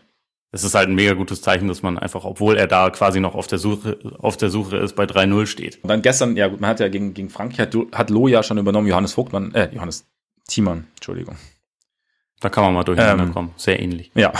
[0.51, 3.35] es ist halt ein mega gutes Zeichen, dass man einfach, obwohl er da quasi noch
[3.35, 5.79] auf der Suche, auf der Suche ist, bei 3-0 steht.
[5.83, 8.41] Und dann gestern, ja gut, man hat ja gegen, gegen Frankreich, hat, hat Lo ja
[8.41, 10.07] schon übernommen, Johannes Vogtmann, äh, Johannes
[10.47, 11.37] Thiemann, Entschuldigung.
[12.39, 14.11] Da kann man mal durcheinander ähm, kommen, sehr ähnlich.
[14.15, 14.33] Ja,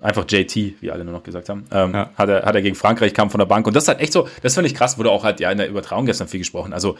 [0.00, 2.10] einfach JT, wie alle nur noch gesagt haben, ähm, ja.
[2.14, 3.66] hat, er, hat er gegen Frankreich, kam von der Bank.
[3.66, 5.58] Und das ist halt echt so, das finde ich krass, wurde auch halt ja in
[5.58, 6.72] der Übertragung gestern viel gesprochen.
[6.72, 6.96] Also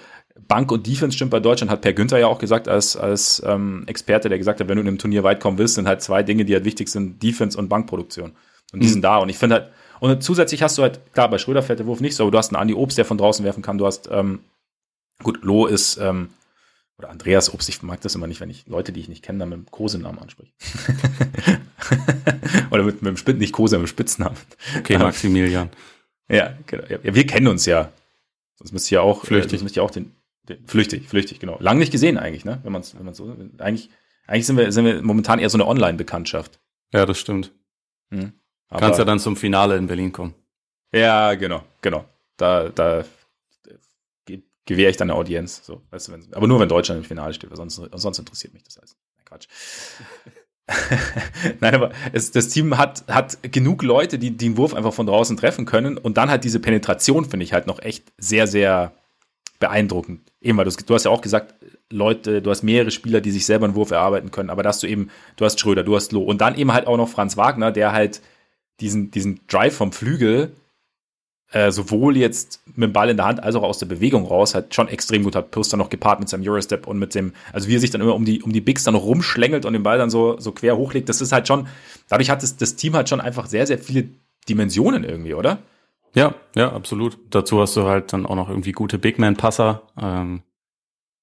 [0.49, 3.85] Bank und Defense stimmt bei Deutschland, hat Per Günther ja auch gesagt, als, als ähm,
[3.87, 6.23] Experte, der gesagt hat, wenn du in einem Turnier weit kommen willst, sind halt zwei
[6.23, 8.33] Dinge, die halt wichtig sind, Defense und Bankproduktion.
[8.73, 8.93] Und die mhm.
[8.93, 9.19] sind da.
[9.19, 12.01] Und ich finde halt, und zusätzlich hast du halt, klar, bei Schröder fährt der Wurf
[12.01, 13.79] nicht so, aber du hast einen Andi Obst, der von draußen werfen kann.
[13.79, 14.41] Du hast, ähm,
[15.23, 16.31] gut, Lo ist, ähm,
[16.99, 19.41] oder Andreas Obst, ich mag das immer nicht, wenn ich Leute, die ich nicht kenne,
[19.41, 20.53] dann mit dem Kosenamen anspreche.
[22.71, 24.37] oder mit, mit dem Spitz, nicht Kose, mit dem Spitznamen.
[24.79, 25.71] Okay, Maximilian.
[26.29, 26.85] Ja, genau.
[26.89, 27.93] Ja, wir kennen uns ja.
[28.57, 29.61] Sonst müsst ihr auch, flüchtig.
[29.61, 30.13] Äh, müsst ihr auch den,
[30.49, 31.59] den, flüchtig, flüchtig, genau.
[31.61, 32.61] Lang nicht gesehen eigentlich, ne?
[32.63, 33.91] Wenn man wenn man so, eigentlich,
[34.27, 36.61] eigentlich sind wir, sind wir momentan eher so eine Online-Bekanntschaft.
[36.93, 37.53] Ja, das stimmt.
[38.11, 38.33] Hm.
[38.71, 40.35] Kannst ja dann zum Finale in Berlin kommen.
[40.93, 42.05] Ja, genau, genau.
[42.37, 43.05] Da, da
[44.67, 45.65] gewähre ich dann eine Audienz.
[45.65, 48.55] So, weißt du, wenn, aber nur wenn Deutschland im Finale steht, weil sonst, sonst interessiert
[48.55, 48.97] mich das alles.
[49.25, 49.47] Quatsch.
[51.61, 55.37] Nein, aber es, das Team hat, hat genug Leute, die, den Wurf einfach von draußen
[55.37, 55.99] treffen können.
[55.99, 58.93] Und dann halt diese Penetration, finde ich halt noch echt sehr, sehr
[59.61, 60.33] beeindruckend.
[60.41, 61.55] Eben, weil du, du hast ja auch gesagt,
[61.91, 64.51] Leute, du hast mehrere Spieler, die sich selber einen Wurf erarbeiten können.
[64.51, 66.97] Aber dass du eben, du hast Schröder, du hast Loh und dann eben halt auch
[66.97, 68.23] noch Franz Wagner, der halt
[68.81, 70.53] diesen, diesen Drive vom Flügel
[71.55, 74.57] äh, sowohl jetzt mit dem Ball in der Hand als auch aus der Bewegung raus
[74.57, 75.55] halt schon extrem gut hat.
[75.55, 78.17] Dann noch gepaart mit seinem Eurostep und mit dem, also wie er sich dann immer
[78.17, 81.09] um die, um die Bigs dann rumschlängelt und den Ball dann so, so quer hochlegt.
[81.09, 81.69] Das ist halt schon,
[82.09, 84.09] dadurch hat das, das Team halt schon einfach sehr, sehr viele
[84.49, 85.59] Dimensionen irgendwie, oder?
[86.17, 87.19] Ja, ja, absolut.
[87.31, 89.83] Dazu hast du halt dann auch noch irgendwie gute Big Man-Passer.
[90.01, 90.43] Ähm,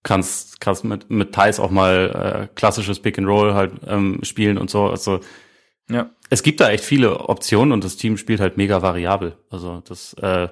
[0.04, 4.58] kannst, kannst mit, mit Thais auch mal äh, klassisches Pick and Roll halt ähm, spielen
[4.58, 4.88] und so.
[4.88, 5.20] Also
[5.92, 6.10] ja.
[6.30, 9.38] es gibt da echt viele Optionen und das Team spielt halt mega variabel.
[9.50, 10.48] Also das, äh,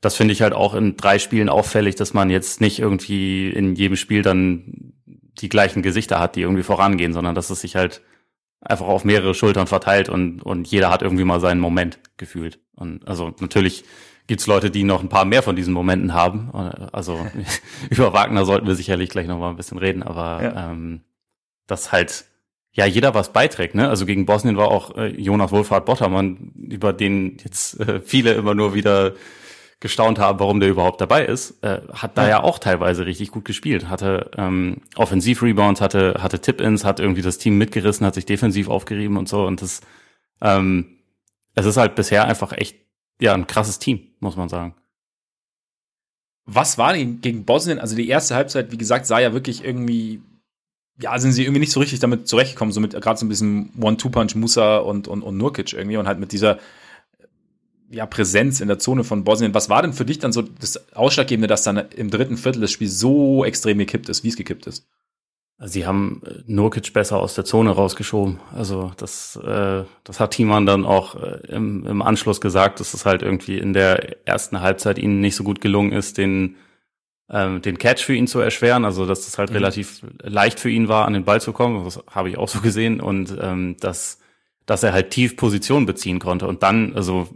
[0.00, 3.74] das finde ich halt auch in drei Spielen auffällig, dass man jetzt nicht irgendwie in
[3.74, 4.92] jedem Spiel dann
[5.38, 8.02] die gleichen Gesichter hat, die irgendwie vorangehen, sondern dass es sich halt
[8.60, 12.58] einfach auf mehrere Schultern verteilt und, und jeder hat irgendwie mal seinen Moment gefühlt.
[12.74, 13.84] Und also natürlich
[14.26, 16.50] gibt's Leute, die noch ein paar mehr von diesen Momenten haben.
[16.92, 17.26] Also
[17.90, 20.70] über Wagner sollten wir sicherlich gleich noch mal ein bisschen reden, aber ja.
[20.70, 21.02] ähm,
[21.66, 22.24] das halt
[22.76, 23.74] ja jeder was beiträgt.
[23.74, 23.88] Ne?
[23.88, 28.54] Also gegen Bosnien war auch äh, Jonas Wohlfahrt Bottermann, über den jetzt äh, viele immer
[28.54, 29.14] nur wieder
[29.80, 32.28] gestaunt haben, warum der überhaupt dabei ist, äh, hat da ja.
[32.28, 33.88] ja auch teilweise richtig gut gespielt.
[33.88, 39.16] Hatte ähm, Offensiv-Rebounds, hatte, hatte Tip-Ins, hat irgendwie das Team mitgerissen, hat sich defensiv aufgerieben
[39.16, 39.44] und so.
[39.44, 39.80] Und das,
[40.40, 40.98] ähm,
[41.54, 42.76] es ist halt bisher einfach echt
[43.20, 44.74] ja ein krasses Team, muss man sagen.
[46.46, 47.78] Was war denn gegen Bosnien?
[47.78, 50.22] Also die erste Halbzeit, wie gesagt, sah ja wirklich irgendwie,
[50.98, 53.70] ja, sind sie irgendwie nicht so richtig damit zurechtgekommen, so mit gerade so ein bisschen
[53.80, 56.58] One-Two-Punch Musa und, und, und Nurkic irgendwie und halt mit dieser
[57.90, 59.54] ja, Präsenz in der Zone von Bosnien.
[59.54, 62.72] Was war denn für dich dann so das Ausschlaggebende, dass dann im dritten Viertel das
[62.72, 64.86] Spiel so extrem gekippt ist, wie es gekippt ist?
[65.58, 68.40] Sie haben äh, Nurkic besser aus der Zone rausgeschoben.
[68.54, 73.06] Also das, äh, das hat Thiemann dann auch äh, im, im Anschluss gesagt, dass es
[73.06, 76.56] halt irgendwie in der ersten Halbzeit ihnen nicht so gut gelungen ist, den,
[77.30, 78.84] ähm, den Catch für ihn zu erschweren.
[78.84, 79.56] Also dass das halt mhm.
[79.56, 81.84] relativ leicht für ihn war, an den Ball zu kommen.
[81.84, 83.00] Das habe ich auch so gesehen.
[83.00, 84.18] Und ähm, dass,
[84.66, 86.46] dass er halt tief Position beziehen konnte.
[86.46, 87.28] Und dann, also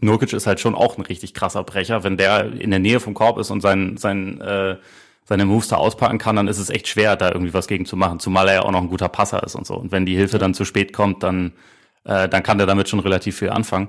[0.00, 2.04] Nurkic ist halt schon auch ein richtig krasser Brecher.
[2.04, 4.76] Wenn der in der Nähe vom Korb ist und sein, sein äh,
[5.24, 7.96] seine Moves da auspacken kann, dann ist es echt schwer, da irgendwie was gegen zu
[7.96, 9.74] machen, zumal er ja auch noch ein guter Passer ist und so.
[9.74, 11.52] Und wenn die Hilfe dann zu spät kommt, dann,
[12.04, 13.88] äh, dann kann der damit schon relativ viel anfangen.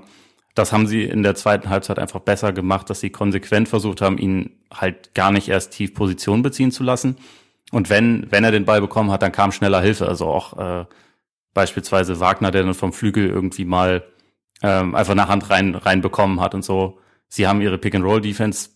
[0.56, 4.16] Das haben sie in der zweiten Halbzeit einfach besser gemacht, dass sie konsequent versucht haben,
[4.16, 7.16] ihn halt gar nicht erst tief Position beziehen zu lassen.
[7.72, 10.08] Und wenn, wenn er den Ball bekommen hat, dann kam schneller Hilfe.
[10.08, 10.86] Also auch äh,
[11.52, 14.02] beispielsweise Wagner, der dann vom Flügel irgendwie mal
[14.62, 16.98] ähm, einfach eine Hand rein reinbekommen hat und so.
[17.28, 18.70] Sie haben ihre Pick-and-Roll-Defense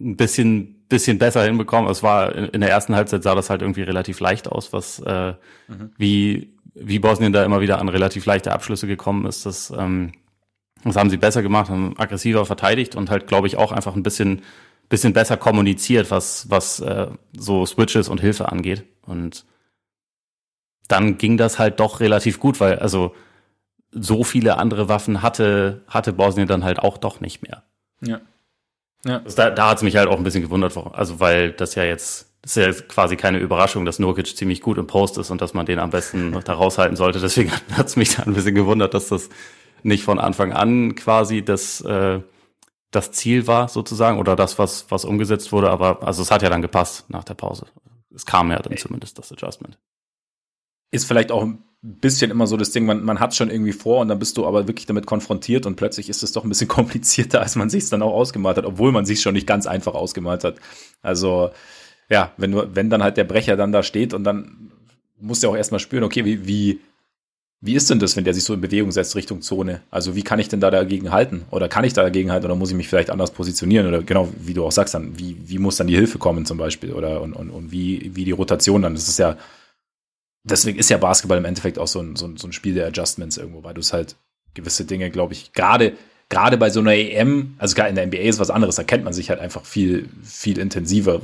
[0.00, 1.90] ein bisschen bisschen besser hinbekommen.
[1.90, 5.34] Es war in der ersten Halbzeit sah das halt irgendwie relativ leicht aus, was äh,
[5.68, 5.90] mhm.
[5.96, 9.46] wie wie Bosnien da immer wieder an relativ leichte Abschlüsse gekommen ist.
[9.46, 10.12] Das, ähm,
[10.84, 14.02] das haben sie besser gemacht, haben aggressiver verteidigt und halt, glaube ich, auch einfach ein
[14.02, 14.42] bisschen
[14.88, 18.84] bisschen besser kommuniziert, was was äh, so Switches und Hilfe angeht.
[19.06, 19.44] Und
[20.88, 23.14] dann ging das halt doch relativ gut, weil also
[23.92, 27.62] so viele andere Waffen hatte hatte Bosnien dann halt auch doch nicht mehr.
[28.00, 28.20] Ja.
[29.04, 29.22] Ja.
[29.24, 31.84] Also da, da hat es mich halt auch ein bisschen gewundert, also weil das ja
[31.84, 35.40] jetzt, das ist ja quasi keine Überraschung, dass Nurkic ziemlich gut im Post ist und
[35.40, 37.18] dass man den am besten da raushalten sollte.
[37.18, 39.30] Deswegen hat es mich da ein bisschen gewundert, dass das
[39.82, 42.20] nicht von Anfang an quasi das, äh,
[42.90, 45.70] das Ziel war, sozusagen, oder das, was, was umgesetzt wurde.
[45.70, 47.66] Aber also es hat ja dann gepasst nach der Pause.
[48.14, 49.78] Es kam ja dann zumindest das Adjustment.
[50.90, 54.00] Ist vielleicht auch ein bisschen immer so das Ding, man, man hat schon irgendwie vor
[54.00, 56.68] und dann bist du aber wirklich damit konfrontiert und plötzlich ist es doch ein bisschen
[56.68, 59.66] komplizierter, als man sich es dann auch ausgemalt hat, obwohl man sich schon nicht ganz
[59.66, 60.56] einfach ausgemalt hat.
[61.00, 61.50] Also
[62.10, 64.72] ja, wenn wenn dann halt der Brecher dann da steht und dann
[65.20, 66.80] musst du auch erstmal spüren, okay, wie, wie,
[67.62, 69.82] wie ist denn das, wenn der sich so in Bewegung setzt Richtung Zone?
[69.90, 71.44] Also wie kann ich denn da dagegen halten?
[71.50, 73.86] Oder kann ich da dagegen halten oder muss ich mich vielleicht anders positionieren?
[73.86, 76.56] Oder genau, wie du auch sagst, dann, wie, wie muss dann die Hilfe kommen zum
[76.56, 76.92] Beispiel?
[76.92, 78.94] Oder und, und, und wie, wie die Rotation dann?
[78.94, 79.36] Das ist ja,
[80.42, 82.86] deswegen ist ja Basketball im Endeffekt auch so ein, so ein, so ein Spiel der
[82.86, 84.16] Adjustments irgendwo, weil du es halt
[84.54, 85.92] gewisse Dinge, glaube ich, gerade
[86.30, 89.04] gerade bei so einer EM, also gerade in der NBA ist was anderes, da kennt
[89.04, 91.20] man sich halt einfach viel, viel intensiver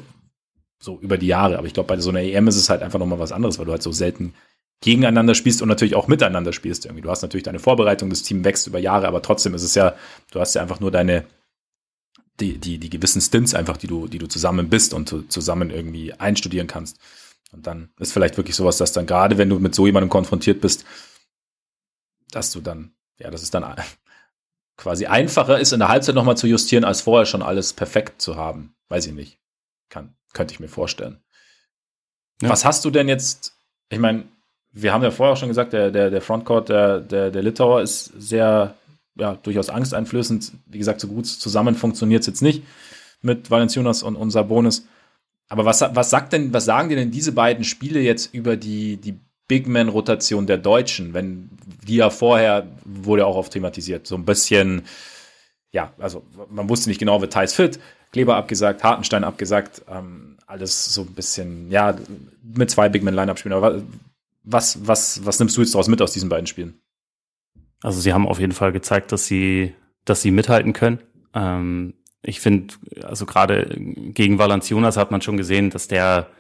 [0.79, 1.57] so über die Jahre.
[1.57, 3.65] Aber ich glaube, bei so einer EM ist es halt einfach nochmal was anderes, weil
[3.65, 4.35] du halt so selten
[4.81, 7.03] gegeneinander spielst und natürlich auch miteinander spielst irgendwie.
[7.03, 9.97] Du hast natürlich deine Vorbereitung, das Team wächst über Jahre, aber trotzdem ist es ja,
[10.31, 11.25] du hast ja einfach nur deine,
[12.41, 16.13] die, die, die gewissen Stints einfach, die du, die du zusammen bist und zusammen irgendwie
[16.13, 16.99] einstudieren kannst.
[17.53, 20.61] Und dann ist vielleicht wirklich sowas, dass dann gerade, wenn du mit so jemandem konfrontiert
[20.61, 20.85] bist,
[22.31, 23.65] dass du dann, ja, das ist dann
[24.77, 28.37] quasi einfacher ist, in der Halbzeit nochmal zu justieren, als vorher schon alles perfekt zu
[28.37, 28.75] haben.
[28.89, 29.39] Weiß ich nicht.
[29.89, 31.23] Kann, könnte ich mir vorstellen.
[32.43, 32.51] Ja.
[32.51, 33.57] Was hast du denn jetzt?
[33.89, 34.29] Ich meine,
[34.79, 37.81] wir haben ja vorher auch schon gesagt, der, der, der Frontcourt der, der, der Litauer
[37.81, 38.75] ist sehr,
[39.19, 40.53] ja, durchaus angsteinflößend.
[40.67, 42.63] Wie gesagt, so gut zusammen funktioniert es jetzt nicht
[43.23, 44.87] mit Valenciunas und, und Sabonis.
[45.49, 48.99] Aber was, was sagt denn, was sagen dir denn diese beiden Spiele jetzt über die,
[48.99, 51.49] die Big Man-Rotation der Deutschen, wenn
[51.87, 54.83] die ja vorher wurde auch oft thematisiert, so ein bisschen,
[55.73, 57.79] ja, also man wusste nicht genau, wird Thais fit,
[58.13, 61.97] Kleber abgesagt, Hartenstein abgesagt, ähm, alles so ein bisschen, ja,
[62.43, 63.55] mit zwei Big Man Lineup spielen.
[63.55, 63.81] Aber
[64.47, 66.81] was, was, was nimmst du jetzt daraus mit aus diesen beiden Spielen?
[67.83, 71.01] Also sie haben auf jeden Fall gezeigt, dass sie, dass sie mithalten können.
[71.35, 76.31] Ähm, ich finde, also gerade gegen Valanciunas hat man schon gesehen, dass der,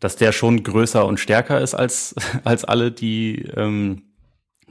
[0.00, 2.14] dass der schon größer und stärker ist als,
[2.44, 4.02] als alle, die, ähm,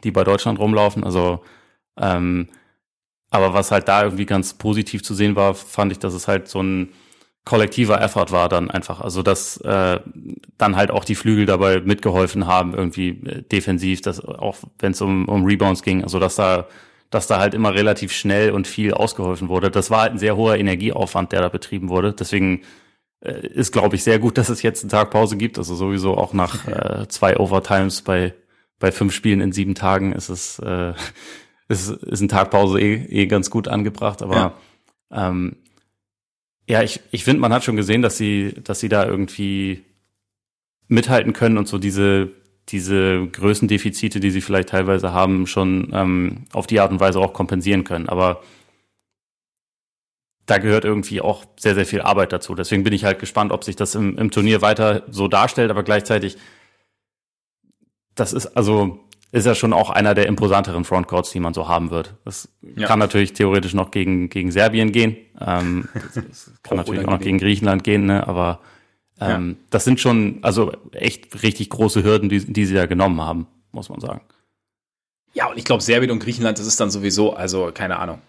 [0.03, 1.03] die bei Deutschland rumlaufen.
[1.03, 1.43] Also
[1.97, 2.49] ähm,
[3.33, 6.47] aber was halt da irgendwie ganz positiv zu sehen war, fand ich, dass es halt
[6.47, 6.89] so ein
[7.45, 9.01] kollektiver Effort war dann einfach.
[9.01, 9.99] Also dass äh,
[10.57, 15.01] dann halt auch die Flügel dabei mitgeholfen haben, irgendwie äh, defensiv, dass auch wenn es
[15.01, 16.67] um, um Rebounds ging, also dass da
[17.09, 19.69] dass da halt immer relativ schnell und viel ausgeholfen wurde.
[19.69, 22.11] Das war halt ein sehr hoher Energieaufwand, der da betrieben wurde.
[22.11, 22.63] Deswegen
[23.19, 25.59] äh, ist, glaube ich, sehr gut, dass es jetzt einen Tag Pause gibt.
[25.59, 26.67] Also sowieso auch nach
[27.03, 28.33] äh, zwei Overtimes bei
[28.83, 30.93] bei fünf Spielen in sieben Tagen ist es äh,
[31.69, 34.53] ist, ist ein Tag Pause eh, eh ganz gut angebracht, aber ja,
[35.29, 35.55] ähm,
[36.69, 39.83] ja ich, ich finde, man hat schon gesehen, dass sie, dass sie da irgendwie
[40.87, 42.31] mithalten können und so diese,
[42.69, 47.33] diese Größendefizite, die sie vielleicht teilweise haben, schon ähm, auf die Art und Weise auch
[47.33, 48.09] kompensieren können.
[48.09, 48.41] Aber
[50.45, 52.53] da gehört irgendwie auch sehr, sehr viel Arbeit dazu.
[52.55, 55.83] Deswegen bin ich halt gespannt, ob sich das im, im Turnier weiter so darstellt, aber
[55.83, 56.37] gleichzeitig,
[58.15, 58.99] das ist also
[59.33, 62.13] ist ja schon auch einer der imposanteren Frontcourts, die man so haben wird.
[62.23, 62.87] Das ja.
[62.87, 65.17] kann natürlich theoretisch noch gegen, gegen Serbien gehen.
[65.41, 68.27] Ähm, das, kann natürlich auch noch gegen Griechenland gehen, ne?
[68.27, 68.59] aber
[69.19, 69.65] ähm, ja.
[69.71, 73.89] das sind schon also echt richtig große Hürden, die, die sie da genommen haben, muss
[73.89, 74.21] man sagen.
[75.33, 78.21] Ja, und ich glaube, Serbien und Griechenland, das ist dann sowieso, also keine Ahnung.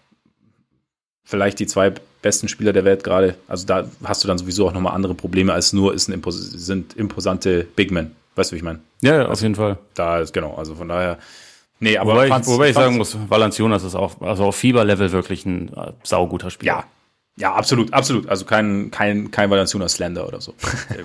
[1.23, 3.37] Vielleicht die zwei besten Spieler der Welt gerade.
[3.47, 6.37] Also da hast du dann sowieso auch nochmal andere Probleme als nur ist ein Impos
[6.37, 8.17] sind imposante Big Men.
[8.35, 8.81] Weißt du, wie ich meine?
[9.01, 9.79] Ja, ja, auf jeden Fall.
[9.95, 11.19] Da ist, genau, also von daher.
[11.81, 15.45] Nee, aber wobei, ich, wobei ich sagen muss, Valanciunas ist auch, also auf Fieberlevel wirklich
[15.45, 16.73] ein äh, sauguter Spieler.
[16.73, 16.85] Ja.
[17.37, 18.29] Ja, absolut, absolut.
[18.29, 20.55] Also kein, kein, kein Valanciunas Slender oder so.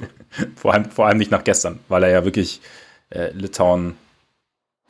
[0.56, 2.62] vor, allem, vor allem nicht nach gestern, weil er ja wirklich
[3.10, 3.96] äh, Litauen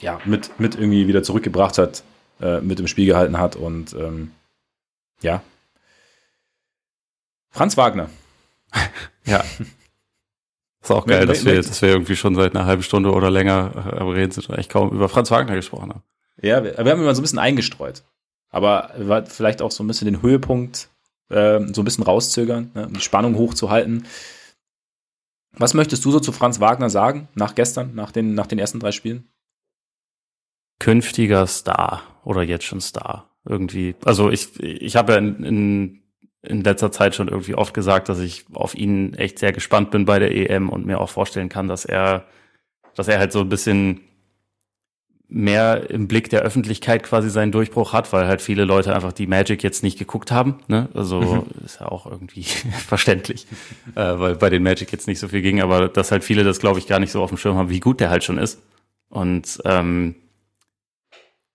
[0.02, 2.04] ja, mit, mit irgendwie wieder zurückgebracht hat,
[2.42, 4.32] äh, mit im Spiel gehalten hat und ähm,
[5.22, 5.42] ja.
[7.52, 8.10] Franz Wagner.
[9.26, 9.44] ja.
[10.82, 13.72] Ist auch geil, dass wir, dass wir irgendwie schon seit einer halben Stunde oder länger
[13.76, 16.04] äh, am Reden sind und eigentlich kaum über Franz Wagner gesprochen haben.
[16.42, 18.04] Ja, wir, wir haben immer so ein bisschen eingestreut.
[18.50, 20.90] Aber war vielleicht auch so ein bisschen den Höhepunkt
[21.30, 24.08] äh, so ein bisschen rauszögern, ne, um die Spannung hochzuhalten.
[25.54, 28.80] Was möchtest du so zu Franz Wagner sagen, nach gestern, nach den, nach den ersten
[28.80, 29.30] drei Spielen?
[30.80, 33.30] Künftiger Star oder jetzt schon Star.
[33.46, 33.96] Irgendwie.
[34.06, 35.99] Also ich, ich habe ja in, in
[36.42, 40.06] in letzter Zeit schon irgendwie oft gesagt, dass ich auf ihn echt sehr gespannt bin
[40.06, 42.26] bei der EM und mir auch vorstellen kann, dass er,
[42.96, 44.02] dass er halt so ein bisschen
[45.28, 49.28] mehr im Blick der Öffentlichkeit quasi seinen Durchbruch hat, weil halt viele Leute einfach die
[49.28, 50.56] Magic jetzt nicht geguckt haben.
[50.68, 50.90] Ne?
[50.96, 51.64] Also mhm.
[51.64, 52.44] ist ja auch irgendwie
[52.88, 53.46] verständlich,
[53.96, 56.60] äh, weil bei den Magic jetzt nicht so viel ging, aber dass halt viele das,
[56.60, 58.60] glaube ich, gar nicht so auf dem Schirm haben, wie gut der halt schon ist.
[59.10, 60.16] Und ähm,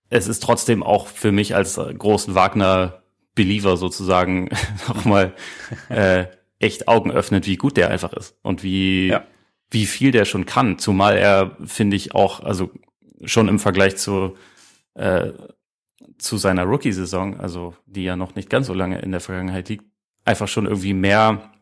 [0.09, 3.03] es ist trotzdem auch für mich als großen Wagner
[3.35, 4.51] Believer sozusagen
[4.89, 5.35] nochmal
[5.89, 6.27] äh,
[6.59, 9.25] echt Augen öffnet, wie gut der einfach ist und wie, ja.
[9.71, 10.79] wie viel der schon kann.
[10.79, 12.71] Zumal er, finde ich, auch, also
[13.25, 14.37] schon im Vergleich zu,
[14.95, 15.33] äh,
[16.19, 19.85] zu seiner Rookie-Saison, also die ja noch nicht ganz so lange in der Vergangenheit liegt,
[20.25, 21.53] einfach schon irgendwie mehr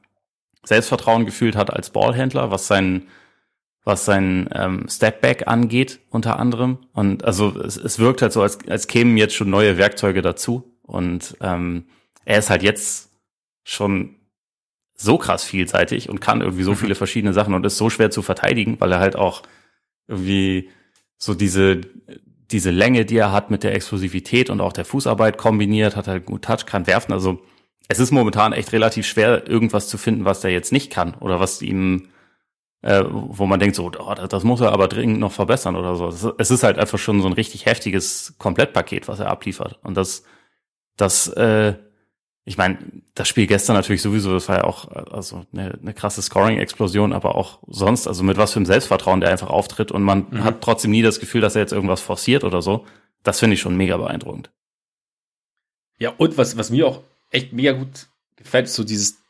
[0.65, 3.09] Selbstvertrauen gefühlt hat als Ballhändler, was sein
[3.85, 6.79] was sein ähm, Stepback angeht, unter anderem.
[6.93, 10.72] Und also es, es wirkt halt so, als, als kämen jetzt schon neue Werkzeuge dazu.
[10.83, 11.87] Und ähm,
[12.25, 13.11] er ist halt jetzt
[13.65, 14.17] schon
[14.95, 16.77] so krass vielseitig und kann irgendwie so mhm.
[16.77, 19.43] viele verschiedene Sachen und ist so schwer zu verteidigen, weil er halt auch
[20.07, 20.71] irgendwie
[21.17, 21.81] so diese
[22.53, 26.27] diese Länge, die er hat mit der Explosivität und auch der Fußarbeit kombiniert, hat halt
[26.27, 27.13] gut Touch, kann werfen.
[27.13, 27.41] Also
[27.89, 31.41] es ist momentan echt relativ schwer, irgendwas zu finden, was der jetzt nicht kann oder
[31.41, 32.09] was ihm,
[32.83, 36.35] äh, wo man denkt, so, oh, das muss er aber dringend noch verbessern oder so.
[36.39, 39.79] Es ist halt einfach schon so ein richtig heftiges Komplettpaket, was er abliefert.
[39.83, 40.25] Und das
[40.97, 41.75] das, äh,
[42.45, 42.79] ich meine,
[43.15, 47.37] das Spiel gestern natürlich sowieso, das war ja auch also eine, eine krasse Scoring-Explosion, aber
[47.37, 50.45] auch sonst, also mit was für einem Selbstvertrauen der einfach auftritt und man mhm.
[50.45, 52.87] hat trotzdem nie das Gefühl, dass er jetzt irgendwas forciert oder so.
[53.23, 54.51] Das finde ich schon mega beeindruckend.
[55.99, 59.22] Ja, und was, was mir auch echt mega gut gefällt, ist so dieses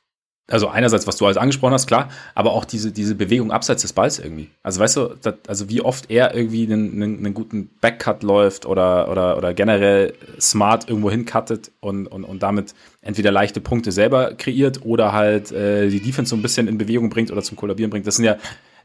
[0.48, 3.92] also einerseits, was du alles angesprochen hast, klar, aber auch diese, diese Bewegung abseits des
[3.92, 4.50] Balls irgendwie.
[4.62, 8.66] Also weißt du, das, also wie oft er irgendwie einen, einen, einen, guten Backcut läuft
[8.66, 14.34] oder, oder, oder generell smart irgendwo hincuttet und, und, und damit entweder leichte Punkte selber
[14.34, 17.90] kreiert oder halt äh, die Defense so ein bisschen in Bewegung bringt oder zum Kollabieren
[17.90, 18.06] bringt.
[18.06, 18.36] Das sind ja,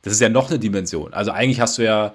[0.03, 1.13] das ist ja noch eine Dimension.
[1.13, 2.13] Also eigentlich hast du ja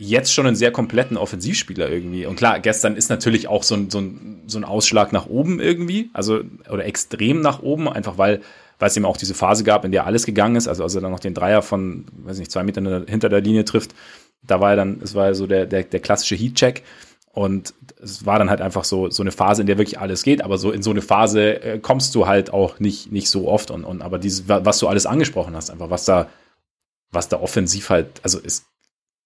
[0.00, 2.24] jetzt schon einen sehr kompletten Offensivspieler irgendwie.
[2.24, 5.58] Und klar, gestern ist natürlich auch so ein, so ein, so ein Ausschlag nach oben
[5.58, 8.40] irgendwie, also oder extrem nach oben, einfach weil
[8.78, 11.00] weil es eben auch diese Phase gab, in der alles gegangen ist, also als er
[11.00, 13.92] dann noch den Dreier von, weiß nicht, zwei Meter hinter der Linie trifft,
[14.46, 16.84] da war er dann, es war ja so der, der, der klassische Heat-Check.
[17.32, 20.42] Und es war dann halt einfach so, so eine Phase, in der wirklich alles geht,
[20.42, 23.70] aber so in so eine Phase äh, kommst du halt auch nicht, nicht so oft.
[23.70, 26.28] Und, und aber dieses, was du alles angesprochen hast, einfach was da,
[27.10, 28.66] was da offensiv halt, also ist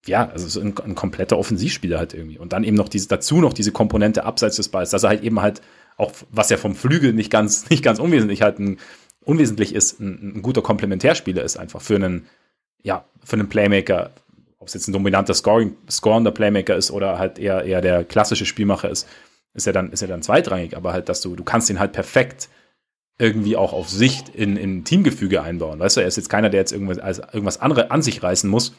[0.05, 2.37] ja, also so ein, ein, kompletter Offensivspieler halt irgendwie.
[2.37, 5.23] Und dann eben noch diese, dazu noch diese Komponente abseits des Balls, dass er halt
[5.23, 5.61] eben halt
[5.97, 8.79] auch, was ja vom Flügel nicht ganz, nicht ganz unwesentlich halt ein,
[9.21, 12.27] unwesentlich ist, ein, ein guter Komplementärspieler ist einfach für einen,
[12.81, 14.11] ja, für einen Playmaker,
[14.59, 18.45] ob es jetzt ein dominanter Scoring, scorender Playmaker ist oder halt eher, eher der klassische
[18.45, 19.07] Spielmacher ist,
[19.53, 21.93] ist er dann, ist er dann zweitrangig, aber halt, dass du, du kannst ihn halt
[21.93, 22.49] perfekt
[23.19, 25.79] irgendwie auch auf Sicht in, in Teamgefüge einbauen.
[25.79, 28.49] Weißt du, er ist jetzt keiner, der jetzt irgendwas, also irgendwas andere an sich reißen
[28.49, 28.73] muss,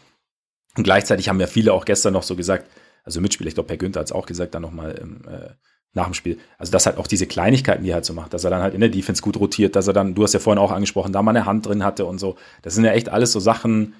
[0.76, 2.68] und gleichzeitig haben ja viele auch gestern noch so gesagt,
[3.04, 5.54] also Mitspieler, ich glaube, Per Günther hat es auch gesagt, dann nochmal äh,
[5.92, 6.38] nach dem Spiel.
[6.58, 8.74] Also, dass halt auch diese Kleinigkeiten, die er halt so macht, dass er dann halt
[8.74, 11.22] in der Defense gut rotiert, dass er dann, du hast ja vorhin auch angesprochen, da
[11.22, 12.36] mal eine Hand drin hatte und so.
[12.62, 13.94] Das sind ja echt alles so Sachen,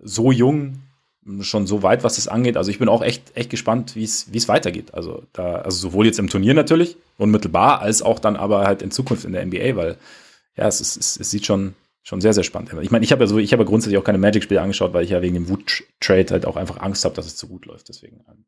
[0.00, 0.82] so jung,
[1.40, 2.56] schon so weit, was das angeht.
[2.56, 4.94] Also ich bin auch echt, echt gespannt, wie es, wie es weitergeht.
[4.94, 8.90] Also da, also sowohl jetzt im Turnier natürlich, unmittelbar, als auch dann aber halt in
[8.90, 9.96] Zukunft in der NBA, weil
[10.56, 12.72] ja, es, ist, es, es sieht schon, schon sehr, sehr spannend.
[12.82, 15.04] Ich meine, ich habe ja so, ich habe ja grundsätzlich auch keine Magic-Spiele angeschaut, weil
[15.04, 17.88] ich ja wegen dem Wut-Trade halt auch einfach Angst habe, dass es zu gut läuft.
[17.88, 18.44] Deswegen, ähm,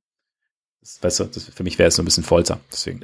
[0.81, 2.61] das, weißt du, das, für mich wäre es so ein bisschen Folter.
[2.73, 3.01] Deswegen.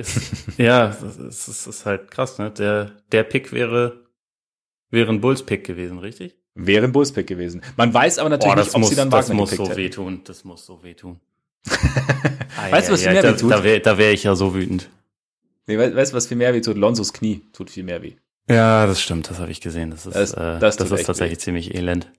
[0.58, 2.50] ja, es ist, ist, halt krass, ne?
[2.50, 4.04] Der, der Pick wäre,
[4.90, 6.36] wäre ein Bulls-Pick gewesen, richtig?
[6.54, 7.62] Wäre ein Bulls-Pick gewesen.
[7.76, 9.76] Man weiß aber natürlich oh, nicht, ob muss, sie dann Wagner Das muss so hätten.
[9.76, 11.20] wehtun, das muss so wehtun.
[12.70, 13.52] weißt du, was viel mehr da, wehtut?
[13.52, 14.90] Da wäre da wär ich ja so wütend.
[15.66, 16.76] Nee, weißt du, was viel mehr wehtut?
[16.76, 18.16] Lonzos Knie tut viel mehr weh.
[18.50, 19.90] Ja, das stimmt, das habe ich gesehen.
[19.90, 21.42] Das ist, das, äh, das, das ist tatsächlich weh.
[21.42, 22.10] ziemlich elend.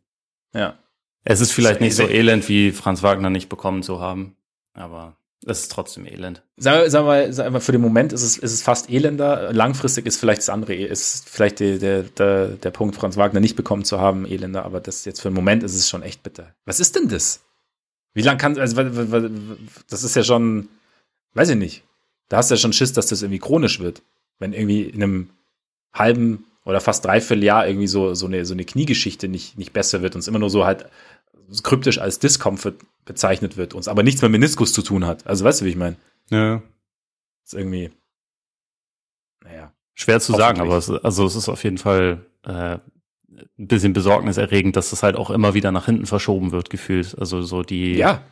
[0.53, 0.77] Ja.
[1.23, 4.35] Es ist vielleicht nicht so elend, wie Franz Wagner nicht bekommen zu haben,
[4.73, 6.43] aber es ist trotzdem elend.
[6.55, 9.51] Sagen wir, sagen wir, sagen wir für den Moment ist es, ist es fast elender.
[9.51, 13.55] Langfristig ist vielleicht das andere, ist vielleicht die, der, der, der Punkt, Franz Wagner nicht
[13.55, 16.55] bekommen zu haben, elender, aber das jetzt für den Moment ist es schon echt bitter.
[16.65, 17.41] Was ist denn das?
[18.13, 18.81] Wie lang kann, also,
[19.89, 20.69] das ist ja schon,
[21.33, 21.83] weiß ich nicht.
[22.29, 24.01] Da hast du ja schon Schiss, dass das irgendwie chronisch wird.
[24.39, 25.29] Wenn irgendwie in einem
[25.93, 30.01] halben oder fast dreiviertel Jahr irgendwie so, so eine, so eine Kniegeschichte nicht, nicht besser
[30.01, 30.85] wird und es immer nur so halt
[31.63, 32.75] kryptisch als Discomfort
[33.05, 35.27] bezeichnet wird, uns aber nichts mit Meniskus zu tun hat.
[35.27, 35.97] Also weißt du, wie ich meine?
[36.29, 36.61] Ja.
[37.43, 37.91] ist irgendwie,
[39.43, 39.73] naja.
[39.93, 42.77] Schwer zu sagen, aber es, also es ist auf jeden Fall äh,
[43.59, 47.17] ein bisschen besorgniserregend, dass das halt auch immer wieder nach hinten verschoben wird, gefühlt.
[47.19, 48.23] Also so die, ja.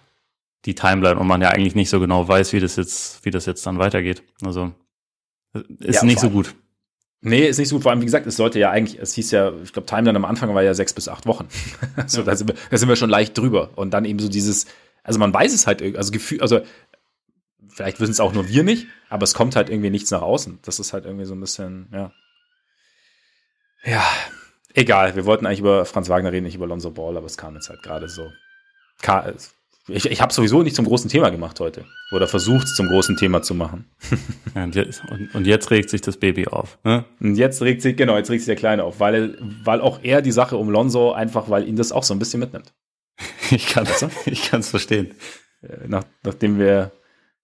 [0.65, 3.45] die Timeline und man ja eigentlich nicht so genau weiß, wie das jetzt, wie das
[3.45, 4.23] jetzt dann weitergeht.
[4.41, 4.73] Also
[5.79, 6.55] ist ja, nicht so gut.
[7.21, 7.83] Nee, ist nicht so gut.
[7.83, 10.25] Vor allem, wie gesagt, es sollte ja eigentlich, es hieß ja, ich glaube, Timeline am
[10.25, 11.49] Anfang war ja sechs bis acht Wochen.
[12.07, 12.25] so, ja.
[12.25, 13.71] da, sind wir, da sind wir schon leicht drüber.
[13.75, 14.67] Und dann eben so dieses,
[15.03, 16.61] also man weiß es halt, also Gefühl, also
[17.67, 20.59] vielleicht wissen es auch nur wir nicht, aber es kommt halt irgendwie nichts nach außen.
[20.61, 22.11] Das ist halt irgendwie so ein bisschen, ja.
[23.83, 24.05] Ja,
[24.73, 25.15] egal.
[25.15, 27.69] Wir wollten eigentlich über Franz Wagner reden, nicht über Lonzo Ball, aber es kam jetzt
[27.69, 28.31] halt gerade so.
[29.87, 31.85] Ich, ich habe sowieso nicht zum großen Thema gemacht heute.
[32.11, 33.85] Oder versucht es zum großen Thema zu machen.
[34.55, 36.77] und, jetzt, und, und, jetzt regt sich das Baby auf.
[36.83, 37.05] Ne?
[37.19, 40.21] Und jetzt regt sich, genau, jetzt regt sich der Kleine auf, weil, weil auch er
[40.21, 42.73] die Sache um Lonzo einfach, weil ihn das auch so ein bisschen mitnimmt.
[43.51, 45.15] ich kann es ich kann's verstehen.
[45.61, 46.91] Äh, nach, nachdem wir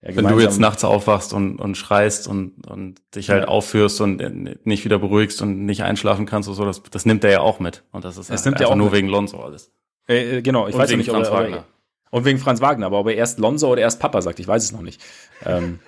[0.06, 3.48] ja, Wenn du jetzt nachts aufwachst und, und schreist und, und dich halt ja.
[3.48, 4.22] aufführst und
[4.64, 7.60] nicht wieder beruhigst und nicht einschlafen kannst oder so, das, das nimmt er ja auch
[7.60, 7.84] mit.
[7.92, 8.98] Und das ist das nimmt einfach nur mit.
[8.98, 9.72] wegen Lonzo alles.
[10.08, 11.66] Äh, äh genau, ich und weiß nicht, ob er,
[12.12, 14.64] und wegen Franz Wagner, aber ob er erst Lonzo oder erst Papa sagt, ich weiß
[14.64, 15.02] es noch nicht.
[15.44, 15.80] Ähm,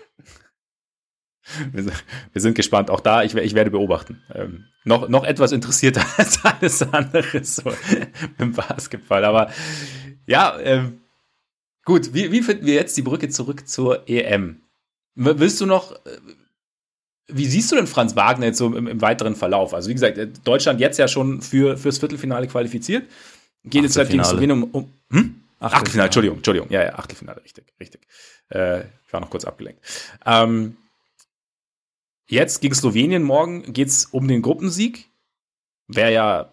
[1.72, 1.86] wir,
[2.34, 2.90] wir, sind gespannt.
[2.90, 4.22] Auch da, ich, ich werde beobachten.
[4.34, 7.64] Ähm, noch, noch etwas interessierter als alles andere so
[8.38, 9.24] im Basketball.
[9.26, 9.52] Aber
[10.26, 11.02] ja, ähm,
[11.86, 14.62] gut, wie, wie finden wir jetzt die Brücke zurück zur EM?
[15.16, 16.20] Willst du noch, äh,
[17.28, 19.74] wie siehst du denn Franz Wagner jetzt so im, im weiteren Verlauf?
[19.74, 23.10] Also wie gesagt, äh, Deutschland jetzt ja schon für, fürs Viertelfinale qualifiziert.
[23.64, 25.36] Geht jetzt halt gegen Slowenien um, um hm?
[25.60, 26.70] Achtelfinale, Achtelfinale, Entschuldigung, Entschuldigung.
[26.70, 28.08] Ja, ja, Achtelfinale, richtig, richtig.
[28.50, 29.82] Äh, ich war noch kurz abgelenkt.
[30.26, 30.78] Ähm,
[32.28, 35.10] jetzt gegen Slowenien morgen geht's um den Gruppensieg.
[35.88, 36.52] Wäre ja,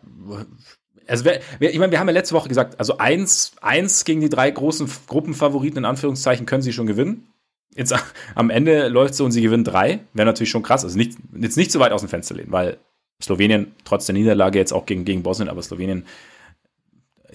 [1.07, 4.29] also wär, ich meine, wir haben ja letzte Woche gesagt, also eins, eins gegen die
[4.29, 7.29] drei großen Gruppenfavoriten in Anführungszeichen können sie schon gewinnen.
[7.75, 7.95] Jetzt
[8.35, 10.01] am Ende läuft so und sie gewinnen drei.
[10.15, 10.85] Wäre natürlich schon krass.
[10.85, 12.79] Also nicht, jetzt nicht so weit aus dem Fenster lehnen, weil
[13.23, 16.07] Slowenien trotz der Niederlage jetzt auch gegen, gegen Bosnien, aber Slowenien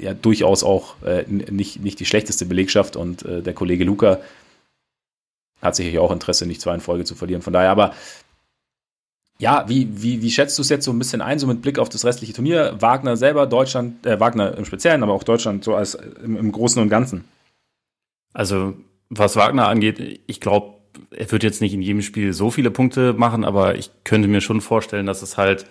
[0.02, 4.20] ja durchaus auch äh, nicht, nicht die schlechteste Belegschaft und äh, der Kollege Luca
[5.62, 7.42] hat sicherlich auch Interesse, nicht zwei in Folge zu verlieren.
[7.42, 7.94] Von daher, aber
[9.40, 11.80] ja, wie, wie, wie schätzt du es jetzt so ein bisschen ein, so mit Blick
[11.80, 12.76] auf das restliche Turnier?
[12.80, 16.82] Wagner selber, Deutschland, äh, Wagner im Speziellen, aber auch Deutschland so als im, im Großen
[16.82, 17.24] und Ganzen.
[18.34, 18.74] Also,
[19.10, 20.78] was Wagner angeht, ich glaube,
[21.12, 24.42] er wird jetzt nicht in jedem Spiel so viele Punkte machen, aber ich könnte mir
[24.42, 25.66] schon vorstellen, dass es halt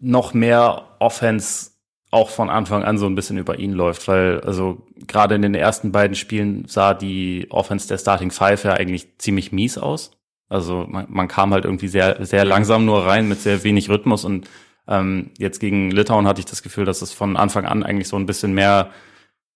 [0.00, 1.71] noch mehr Offense
[2.12, 5.54] auch von Anfang an so ein bisschen über ihn läuft, weil also gerade in den
[5.54, 10.12] ersten beiden Spielen sah die Offense der Starting Five ja eigentlich ziemlich mies aus.
[10.48, 14.24] Also man, man kam halt irgendwie sehr sehr langsam nur rein mit sehr wenig Rhythmus
[14.24, 14.48] und
[14.86, 18.16] ähm, jetzt gegen Litauen hatte ich das Gefühl, dass es von Anfang an eigentlich so
[18.16, 18.90] ein bisschen mehr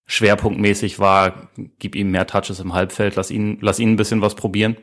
[0.07, 4.35] schwerpunktmäßig war, gib ihm mehr Touches im Halbfeld, lass ihn, lass ihn ein bisschen was
[4.35, 4.77] probieren.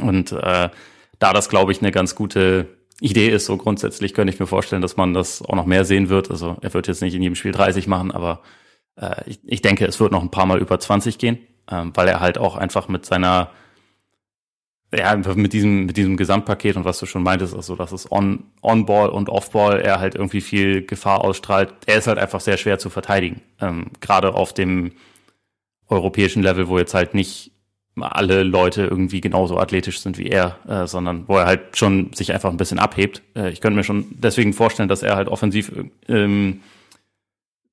[0.00, 0.68] Und äh,
[1.18, 4.82] da das, glaube ich, eine ganz gute Idee ist, so grundsätzlich könnte ich mir vorstellen,
[4.82, 6.30] dass man das auch noch mehr sehen wird.
[6.30, 8.42] Also er wird jetzt nicht in jedem Spiel 30 machen, aber
[8.96, 11.38] äh, ich, ich denke, es wird noch ein paar Mal über 20 gehen,
[11.70, 13.50] ähm, weil er halt auch einfach mit seiner
[14.96, 18.44] ja, mit diesem, mit diesem Gesamtpaket und was du schon meintest, also dass es on,
[18.62, 21.74] on Ball und off Ball er halt irgendwie viel Gefahr ausstrahlt.
[21.86, 23.42] Er ist halt einfach sehr schwer zu verteidigen.
[23.60, 24.92] Ähm, Gerade auf dem
[25.88, 27.52] europäischen Level, wo jetzt halt nicht
[27.96, 32.32] alle Leute irgendwie genauso athletisch sind wie er, äh, sondern wo er halt schon sich
[32.32, 33.22] einfach ein bisschen abhebt.
[33.36, 35.72] Äh, ich könnte mir schon deswegen vorstellen, dass er halt offensiv
[36.08, 36.60] ähm,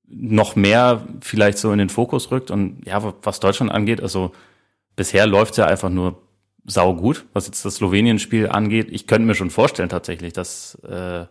[0.08, 2.50] noch mehr vielleicht so in den Fokus rückt.
[2.50, 4.32] Und ja, was Deutschland angeht, also
[4.94, 6.22] bisher läuft es ja einfach nur
[6.64, 8.88] sau gut, was jetzt das Slowenien-Spiel angeht.
[8.90, 11.26] Ich könnte mir schon vorstellen tatsächlich, dass, äh,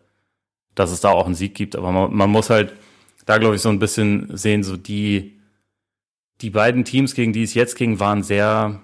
[0.76, 2.74] dass es da auch einen Sieg gibt, aber man, man muss halt
[3.26, 5.40] da, glaube ich, so ein bisschen sehen, so die,
[6.42, 8.82] die beiden Teams, gegen die es jetzt ging, waren sehr,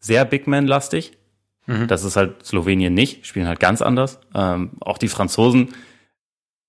[0.00, 1.12] sehr Big Man-lastig.
[1.66, 1.88] Mhm.
[1.88, 4.20] Das ist halt Slowenien nicht, spielen halt ganz anders.
[4.34, 5.68] Ähm, auch die Franzosen,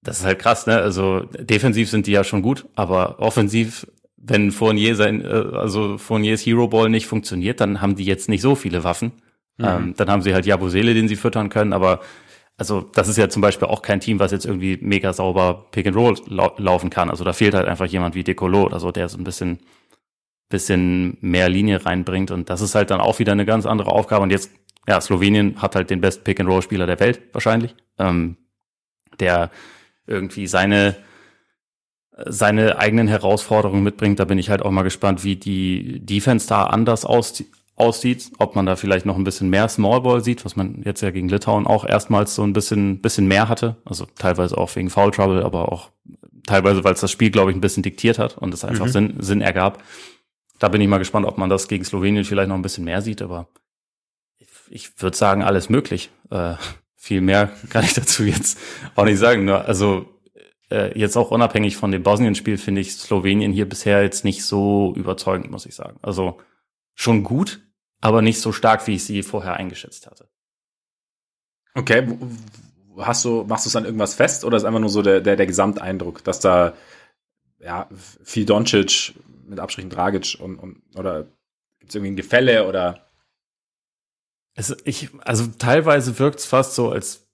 [0.02, 0.78] das ist halt krass, ne?
[0.78, 3.88] Also defensiv sind die ja schon gut, aber offensiv
[4.28, 8.42] wenn Fournier sein, äh, also Fourniers Hero Ball nicht funktioniert, dann haben die jetzt nicht
[8.42, 9.12] so viele Waffen.
[9.58, 9.66] Mhm.
[9.66, 12.02] Ähm, dann haben sie halt Jabusele, den sie füttern können, aber
[12.58, 15.88] also das ist ja zum Beispiel auch kein Team, was jetzt irgendwie mega sauber Pick
[15.88, 17.10] and Roll lau laufen kann.
[17.10, 19.60] Also da fehlt halt einfach jemand wie Decolo oder so, der so ein bisschen,
[20.50, 22.32] bisschen mehr Linie reinbringt.
[22.32, 24.24] Und das ist halt dann auch wieder eine ganz andere Aufgabe.
[24.24, 24.52] Und jetzt,
[24.88, 28.38] ja, Slowenien hat halt den besten Pick and Roll Spieler der Welt wahrscheinlich, ähm,
[29.20, 29.52] der
[30.08, 30.96] irgendwie seine
[32.26, 34.20] seine eigenen Herausforderungen mitbringt.
[34.20, 38.66] Da bin ich halt auch mal gespannt, wie die Defense da anders aussieht, ob man
[38.66, 41.86] da vielleicht noch ein bisschen mehr Smallball sieht, was man jetzt ja gegen Litauen auch
[41.86, 43.76] erstmals so ein bisschen, bisschen mehr hatte.
[43.86, 45.90] Also teilweise auch wegen Foul Trouble, aber auch
[46.48, 48.92] teilweise, weil es das Spiel, glaube ich, ein bisschen diktiert hat und es einfach mhm.
[48.92, 49.84] Sinn, Sinn ergab.
[50.60, 53.02] Da bin ich mal gespannt, ob man das gegen Slowenien vielleicht noch ein bisschen mehr
[53.02, 53.48] sieht, aber
[54.70, 56.10] ich, würde sagen, alles möglich.
[56.30, 56.56] Äh,
[56.96, 58.58] viel mehr kann ich dazu jetzt
[58.96, 59.50] auch nicht sagen.
[59.50, 60.08] Also
[60.70, 64.94] äh, jetzt auch unabhängig von dem Bosnien-Spiel finde ich Slowenien hier bisher jetzt nicht so
[64.96, 66.00] überzeugend, muss ich sagen.
[66.02, 66.40] Also
[66.96, 67.62] schon gut,
[68.02, 70.30] aber nicht so stark, wie ich sie vorher eingeschätzt hatte.
[71.76, 72.08] Okay,
[72.98, 75.36] hast du, machst du es dann irgendwas fest oder ist einfach nur so der, der,
[75.36, 76.74] der Gesamteindruck, dass da
[77.60, 77.90] ja
[78.24, 79.14] viel Doncic
[79.46, 81.24] mit Abstrichen Dragic und, und oder
[81.80, 83.06] gibt es irgendwie ein Gefälle oder
[84.56, 87.28] es, ich, also teilweise wirkt es fast so, als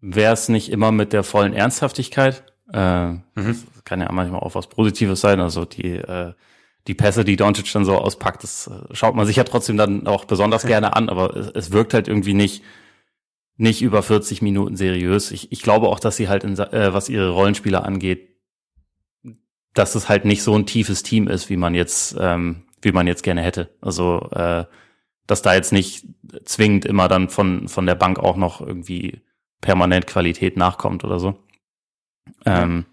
[0.00, 2.44] wäre es nicht immer mit der vollen Ernsthaftigkeit.
[2.72, 3.62] Äh, mhm.
[3.84, 5.40] kann ja manchmal auch was Positives sein.
[5.40, 6.32] Also die, äh,
[6.88, 10.08] die Pässe, die Doncic dann so auspackt, das äh, schaut man sich ja trotzdem dann
[10.08, 12.64] auch besonders gerne an, aber es, es wirkt halt irgendwie nicht,
[13.56, 15.30] nicht über 40 Minuten seriös.
[15.30, 18.31] Ich, ich glaube auch, dass sie halt, in, äh, was ihre Rollenspieler angeht,
[19.74, 23.06] dass es halt nicht so ein tiefes Team ist, wie man jetzt, ähm, wie man
[23.06, 23.70] jetzt gerne hätte.
[23.80, 24.64] Also, äh,
[25.26, 26.06] dass da jetzt nicht
[26.44, 29.22] zwingend immer dann von, von der Bank auch noch irgendwie
[29.60, 31.38] permanent Qualität nachkommt oder so.
[32.44, 32.84] Ähm,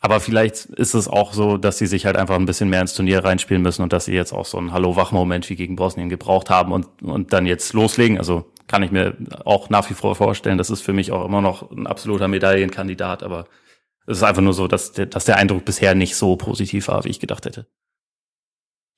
[0.00, 2.94] aber vielleicht ist es auch so, dass sie sich halt einfach ein bisschen mehr ins
[2.94, 6.50] Turnier reinspielen müssen und dass sie jetzt auch so einen Hallo-Wach-Moment wie gegen Bosnien gebraucht
[6.50, 8.18] haben und, und dann jetzt loslegen.
[8.18, 10.58] Also kann ich mir auch nach wie vor vorstellen.
[10.58, 13.46] Das ist für mich auch immer noch ein absoluter Medaillenkandidat, aber
[14.06, 17.04] es ist einfach nur so, dass der, dass der Eindruck bisher nicht so positiv war,
[17.04, 17.66] wie ich gedacht hätte.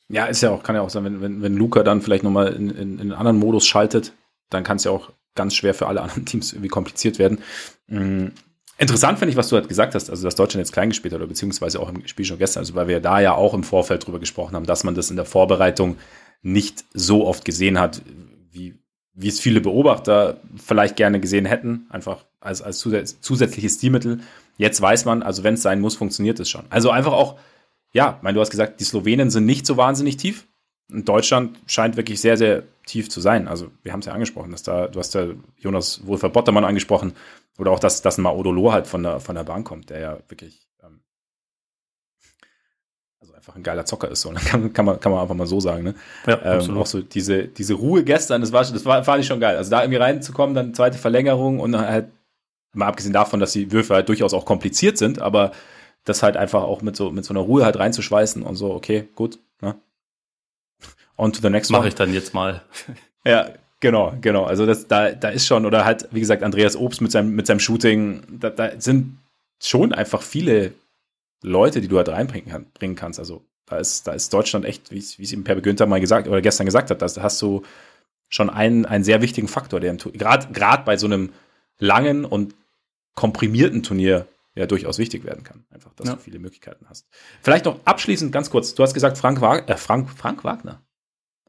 [0.09, 2.53] Ja, ist ja auch, kann ja auch sein, wenn, wenn, wenn Luca dann vielleicht nochmal
[2.55, 4.13] in, in, in einen anderen Modus schaltet,
[4.49, 7.39] dann kann es ja auch ganz schwer für alle anderen Teams irgendwie kompliziert werden.
[7.87, 8.33] Mhm.
[8.81, 11.19] Interessant finde ich, was du halt gesagt hast, also dass Deutschland jetzt klein gespielt hat,
[11.19, 14.07] oder beziehungsweise auch im Spiel schon gestern, also weil wir da ja auch im Vorfeld
[14.07, 15.97] drüber gesprochen haben, dass man das in der Vorbereitung
[16.43, 18.03] nicht so oft gesehen hat,
[18.53, 18.79] wie,
[19.15, 24.21] wie es viele Beobachter vielleicht gerne gesehen hätten, einfach als, als zusätzliches Stilmittel.
[24.59, 26.65] Jetzt weiß man, also wenn es sein muss, funktioniert es schon.
[26.69, 27.39] Also einfach auch,
[27.93, 30.47] ja, mein, du hast gesagt, die Slowenen sind nicht so wahnsinnig tief.
[30.91, 33.47] Und Deutschland scheint wirklich sehr, sehr tief zu sein.
[33.47, 35.29] Also wir haben es ja angesprochen, dass da, du hast ja
[35.59, 37.13] Jonas Wohlfahrt Bottermann angesprochen
[37.57, 40.19] oder auch, dass, dass ein Maodolo halt von der, von der Bahn kommt, der ja
[40.29, 41.01] wirklich ähm,
[43.21, 44.23] also einfach ein geiler Zocker ist.
[44.23, 44.33] So.
[44.33, 44.41] Ne?
[44.45, 45.85] Kann, kann, man, kann man einfach mal so sagen.
[45.85, 45.95] Ne?
[46.27, 49.41] Ja, ähm, auch so diese, diese Ruhe gestern, das war, das war, fand ich schon
[49.41, 49.57] geil.
[49.57, 52.09] Also da irgendwie reinzukommen, dann zweite Verlängerung und halt
[52.73, 55.53] mal abgesehen davon, dass die Würfe halt durchaus auch kompliziert sind, aber
[56.05, 59.09] das halt einfach auch mit so, mit so einer Ruhe halt reinzuschweißen und so, okay,
[59.15, 59.75] gut, ne?
[61.17, 61.81] On to the next one.
[61.81, 62.63] Mache ich dann jetzt mal.
[63.25, 63.51] Ja,
[63.81, 64.45] genau, genau.
[64.45, 67.47] Also das, da, da ist schon, oder halt, wie gesagt, Andreas Obst mit seinem, mit
[67.47, 69.19] seinem Shooting, da, da sind
[69.61, 70.73] schon einfach viele
[71.43, 73.19] Leute, die du halt reinbringen kann, bringen kannst.
[73.19, 76.41] Also da ist, da ist Deutschland echt, wie es eben Per Günther mal gesagt oder
[76.41, 77.63] gestern gesagt hat, da hast du
[78.29, 81.33] schon einen, einen sehr wichtigen Faktor, der gerade gerade bei so einem
[81.79, 82.55] langen und
[83.15, 85.65] komprimierten Turnier ja durchaus wichtig werden kann.
[85.71, 86.15] Einfach, dass ja.
[86.15, 87.07] du viele Möglichkeiten hast.
[87.43, 88.75] Vielleicht noch abschließend ganz kurz.
[88.75, 90.83] Du hast gesagt, Frank, Wag äh, Frank, Frank Wagner.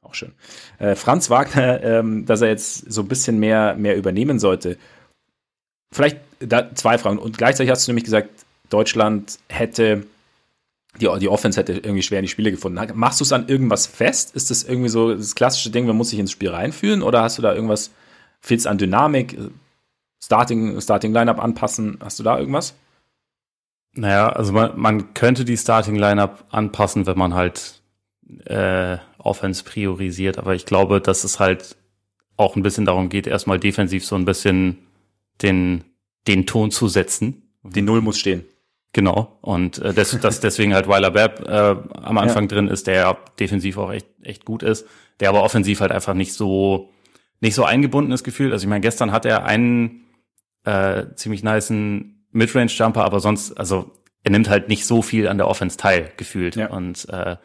[0.02, 0.34] Auch schön.
[0.78, 4.78] Äh, Franz Wagner, ähm, dass er jetzt so ein bisschen mehr, mehr übernehmen sollte.
[5.92, 7.18] Vielleicht da, zwei Fragen.
[7.18, 8.30] Und gleichzeitig hast du nämlich gesagt,
[8.70, 10.06] Deutschland hätte
[11.00, 12.80] die, die Offense hätte irgendwie schwer in die Spiele gefunden.
[12.96, 14.36] Machst du es an irgendwas fest?
[14.36, 17.04] Ist das irgendwie so das klassische Ding, man muss sich ins Spiel reinfühlen?
[17.04, 17.92] Oder hast du da irgendwas,
[18.42, 19.38] fehlt es an Dynamik,
[20.22, 22.00] Starting, Starting Lineup anpassen?
[22.02, 22.76] Hast du da irgendwas?
[23.94, 27.82] Naja, also man, man könnte die Starting Lineup anpassen, wenn man halt
[28.46, 31.76] äh, Offense priorisiert, aber ich glaube, dass es halt
[32.38, 34.78] auch ein bisschen darum geht, erstmal defensiv so ein bisschen
[35.42, 35.84] den,
[36.28, 37.52] den Ton zu setzen.
[37.64, 38.46] Die Null muss stehen.
[38.94, 39.38] Genau.
[39.42, 42.48] Und äh, das, das deswegen halt Weiler Babb äh, am Anfang ja.
[42.48, 44.88] drin ist, der ja defensiv auch echt, echt gut ist,
[45.20, 46.90] der aber offensiv halt einfach nicht so
[47.42, 48.52] nicht so eingebunden ist gefühlt.
[48.52, 50.06] Also ich meine, gestern hat er einen
[50.66, 53.92] äh, ziemlich niceen Midrange-Jumper, aber sonst, also
[54.24, 56.56] er nimmt halt nicht so viel an der Offense teil, gefühlt.
[56.56, 56.70] Ja.
[56.70, 57.38] Und äh,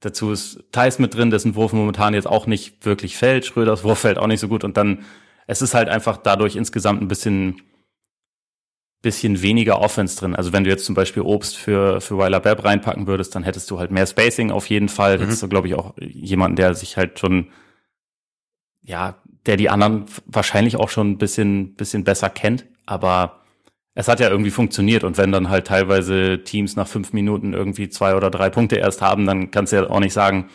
[0.00, 3.46] dazu ist Thais mit drin, dessen Wurf momentan jetzt auch nicht wirklich fällt.
[3.46, 4.64] Schröders Wurf fällt auch nicht so gut.
[4.64, 5.04] Und dann,
[5.46, 7.62] es ist halt einfach dadurch insgesamt ein bisschen
[9.02, 10.34] bisschen weniger Offense drin.
[10.34, 13.70] Also wenn du jetzt zum Beispiel Obst für, für Weiler Bab reinpacken würdest, dann hättest
[13.70, 15.18] du halt mehr Spacing auf jeden Fall.
[15.18, 15.22] Mhm.
[15.22, 17.48] Hättest du, glaube ich, auch jemanden, der sich halt schon,
[18.80, 22.66] ja, der die anderen wahrscheinlich auch schon ein bisschen, bisschen besser kennt.
[22.86, 23.42] Aber
[23.94, 25.04] es hat ja irgendwie funktioniert.
[25.04, 29.02] Und wenn dann halt teilweise Teams nach fünf Minuten irgendwie zwei oder drei Punkte erst
[29.02, 30.48] haben, dann kannst du ja auch nicht sagen,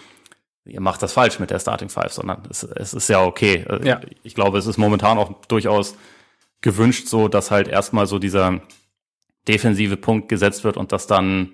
[0.66, 3.66] ihr macht das falsch mit der Starting Five, sondern es, es ist ja okay.
[3.84, 4.02] Ja.
[4.24, 5.96] Ich glaube, es ist momentan auch durchaus
[6.62, 8.62] gewünscht, so dass halt erstmal so dieser
[9.48, 11.54] defensive Punkt gesetzt wird und dass dann,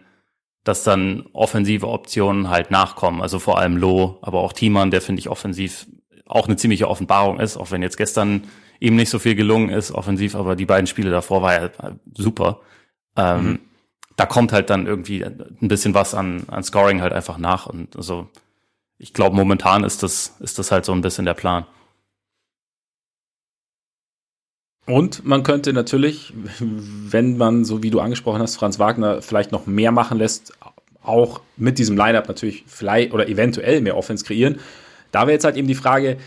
[0.63, 3.21] dass dann offensive Optionen halt nachkommen.
[3.21, 5.86] Also vor allem Loh, aber auch Thiemann, der finde ich offensiv
[6.26, 8.43] auch eine ziemliche Offenbarung ist, auch wenn jetzt gestern
[8.80, 11.69] ihm nicht so viel gelungen ist, offensiv, aber die beiden Spiele davor war ja
[12.15, 12.59] super.
[13.15, 13.59] Ähm, mhm.
[14.15, 17.65] Da kommt halt dann irgendwie ein bisschen was an, an Scoring halt einfach nach.
[17.65, 18.28] Und also
[18.97, 21.65] ich glaube, momentan ist das, ist das halt so ein bisschen der Plan.
[24.86, 29.65] Und man könnte natürlich, wenn man, so wie du angesprochen hast, Franz Wagner vielleicht noch
[29.65, 30.53] mehr machen lässt,
[31.01, 34.59] auch mit diesem Lineup natürlich vielleicht oder eventuell mehr Offense kreieren.
[35.14, 36.18] Da wäre jetzt halt eben die Frage,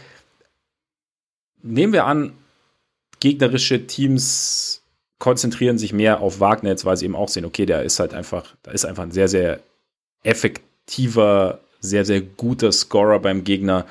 [1.61, 2.32] nehmen wir an,
[3.20, 4.82] gegnerische Teams
[5.18, 8.14] konzentrieren sich mehr auf Wagner jetzt, weil sie eben auch sehen, okay, der ist halt
[8.14, 9.61] einfach, da ist einfach ein sehr, sehr
[10.22, 13.87] effektiver, sehr, sehr guter Scorer beim Gegner.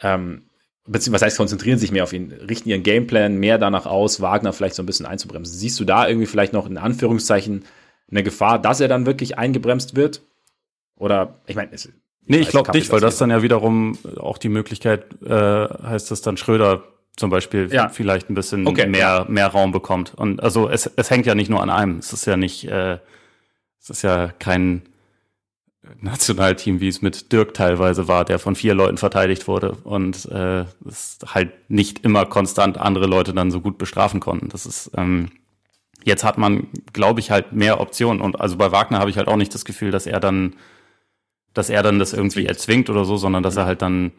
[0.00, 0.42] Ähm,
[0.84, 4.52] beziehungsweise was heißt, konzentrieren sich mehr auf ihn, richten ihren Gameplan mehr danach aus, Wagner
[4.52, 5.56] vielleicht so ein bisschen einzubremsen.
[5.56, 7.64] Siehst du da irgendwie vielleicht noch in Anführungszeichen
[8.10, 10.20] eine Gefahr, dass er dann wirklich eingebremst wird?
[10.96, 11.70] Oder, ich meine,
[12.26, 16.22] Nee, ich glaube nicht, weil das dann ja wiederum auch die Möglichkeit äh, heißt, dass
[16.22, 16.82] dann Schröder
[17.16, 17.88] zum Beispiel ja.
[17.88, 18.86] vielleicht ein bisschen okay.
[18.86, 20.14] mehr, mehr Raum bekommt.
[20.14, 21.98] Und also es, es hängt ja nicht nur an einem.
[21.98, 22.98] Es ist ja nicht, äh,
[23.80, 24.82] es ist ja kein
[26.00, 30.64] Nationalteam, wie es mit Dirk teilweise war, der von vier Leuten verteidigt wurde und äh,
[30.86, 34.48] es halt nicht immer konstant andere Leute dann so gut bestrafen konnten.
[34.48, 35.30] Das ist ähm,
[36.06, 39.28] jetzt hat man, glaube ich, halt mehr Optionen und also bei Wagner habe ich halt
[39.28, 40.54] auch nicht das Gefühl, dass er dann,
[41.56, 44.12] dass er dann das irgendwie erzwingt oder so, sondern dass er halt dann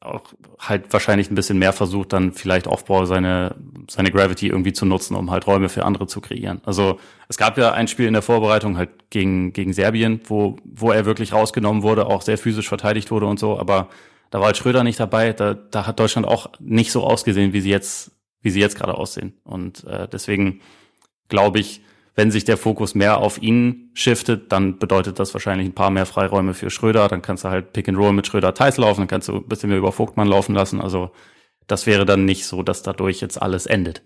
[0.00, 0.24] auch
[0.58, 3.54] halt wahrscheinlich ein bisschen mehr versucht, dann vielleicht Aufbau seine,
[3.88, 6.60] seine Gravity irgendwie zu nutzen, um halt Räume für andere zu kreieren.
[6.64, 10.90] Also es gab ja ein Spiel in der Vorbereitung halt gegen, gegen Serbien, wo, wo
[10.90, 13.88] er wirklich rausgenommen wurde, auch sehr physisch verteidigt wurde und so, aber
[14.30, 17.60] da war halt Schröder nicht dabei, da, da hat Deutschland auch nicht so ausgesehen, wie
[17.60, 18.10] sie jetzt,
[18.42, 19.34] wie sie jetzt gerade aussehen.
[19.44, 20.60] Und äh, deswegen
[21.28, 21.80] glaube ich,
[22.14, 26.06] wenn sich der Fokus mehr auf ihn shiftet, dann bedeutet das wahrscheinlich ein paar mehr
[26.06, 27.08] Freiräume für Schröder.
[27.08, 29.48] Dann kannst du halt Pick and Roll mit Schröder Theiss laufen, dann kannst du ein
[29.48, 30.80] bisschen mehr über Vogtmann laufen lassen.
[30.80, 31.10] Also
[31.66, 34.02] das wäre dann nicht so, dass dadurch jetzt alles endet.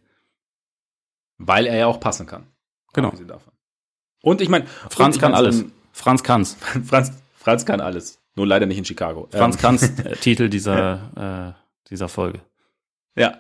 [1.37, 2.47] Weil er ja auch passen kann.
[2.95, 3.13] Genau.
[4.23, 5.65] Und ich meine, Franz kann alles.
[5.93, 6.55] Franz kann's.
[6.85, 8.21] Franz, Franz kann alles.
[8.35, 9.29] Nur leider nicht in Chicago.
[9.31, 9.61] Franz ähm.
[9.61, 12.41] kann's, äh, Titel dieser, äh, dieser Folge.
[13.17, 13.39] Ja,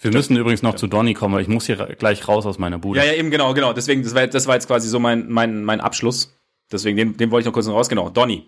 [0.00, 2.78] wir müssen übrigens noch zu Donny kommen, weil ich muss hier gleich raus aus meiner
[2.78, 2.98] Bude.
[2.98, 3.72] Ja, ja, eben genau, genau.
[3.72, 6.36] Deswegen, das war, das war jetzt quasi so mein, mein, mein Abschluss.
[6.70, 7.88] Deswegen, den, den wollte ich noch kurz noch raus.
[7.88, 8.46] Genau, Donny.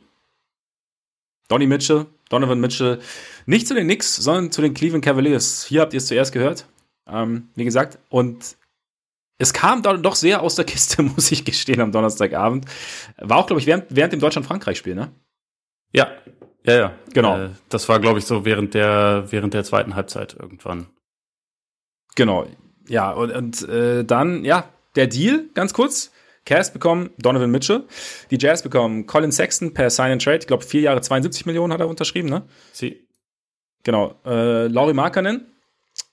[1.48, 3.00] Donny Mitchell, Donovan Mitchell.
[3.44, 5.64] Nicht zu den Knicks, sondern zu den Cleveland Cavaliers.
[5.66, 6.66] Hier habt ihr es zuerst gehört.
[7.06, 8.56] Ähm, wie gesagt, und
[9.36, 12.64] es kam doch sehr aus der Kiste, muss ich gestehen, am Donnerstagabend.
[13.18, 15.12] War auch, glaube ich, während, während dem Deutschland-Frankreich-Spiel, ne?
[15.92, 16.10] Ja,
[16.64, 16.92] ja, ja.
[17.12, 17.38] Genau.
[17.38, 20.86] Äh, das war, glaube ich, so während der, während der zweiten Halbzeit irgendwann.
[22.14, 22.46] Genau.
[22.88, 26.10] Ja, und, und äh, dann, ja, der Deal, ganz kurz.
[26.44, 27.84] Cavs bekommen Donovan Mitchell.
[28.30, 30.38] Die Jazz bekommen Colin Sexton per Sign and Trade.
[30.38, 32.42] Ich glaube, vier Jahre 72 Millionen hat er unterschrieben, ne?
[32.72, 33.00] Sie.
[33.82, 34.14] Genau.
[34.26, 35.46] Äh, Laurie Markanen,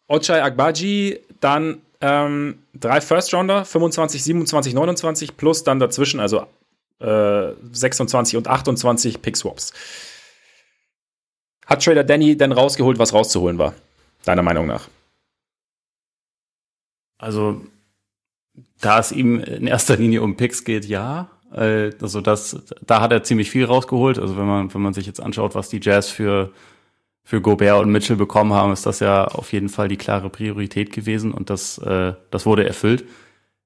[0.08, 6.45] Ochai Agbaji, dann ähm, drei First Rounder, 25, 27, 29 plus dann dazwischen, also
[6.99, 9.74] äh, 26 und 28 Pick Swaps.
[11.66, 13.74] Hat Trader Danny denn rausgeholt, was rauszuholen war?
[14.26, 14.88] Deiner Meinung nach?
[17.22, 17.61] Also,
[18.82, 21.30] da es ihm in erster Linie um Picks geht, ja.
[21.53, 24.17] Äh, also das, da hat er ziemlich viel rausgeholt.
[24.17, 26.51] Also wenn man, wenn man sich jetzt anschaut, was die Jazz für,
[27.24, 30.91] für Gobert und Mitchell bekommen haben, ist das ja auf jeden Fall die klare Priorität
[30.91, 33.05] gewesen und das, äh, das wurde erfüllt.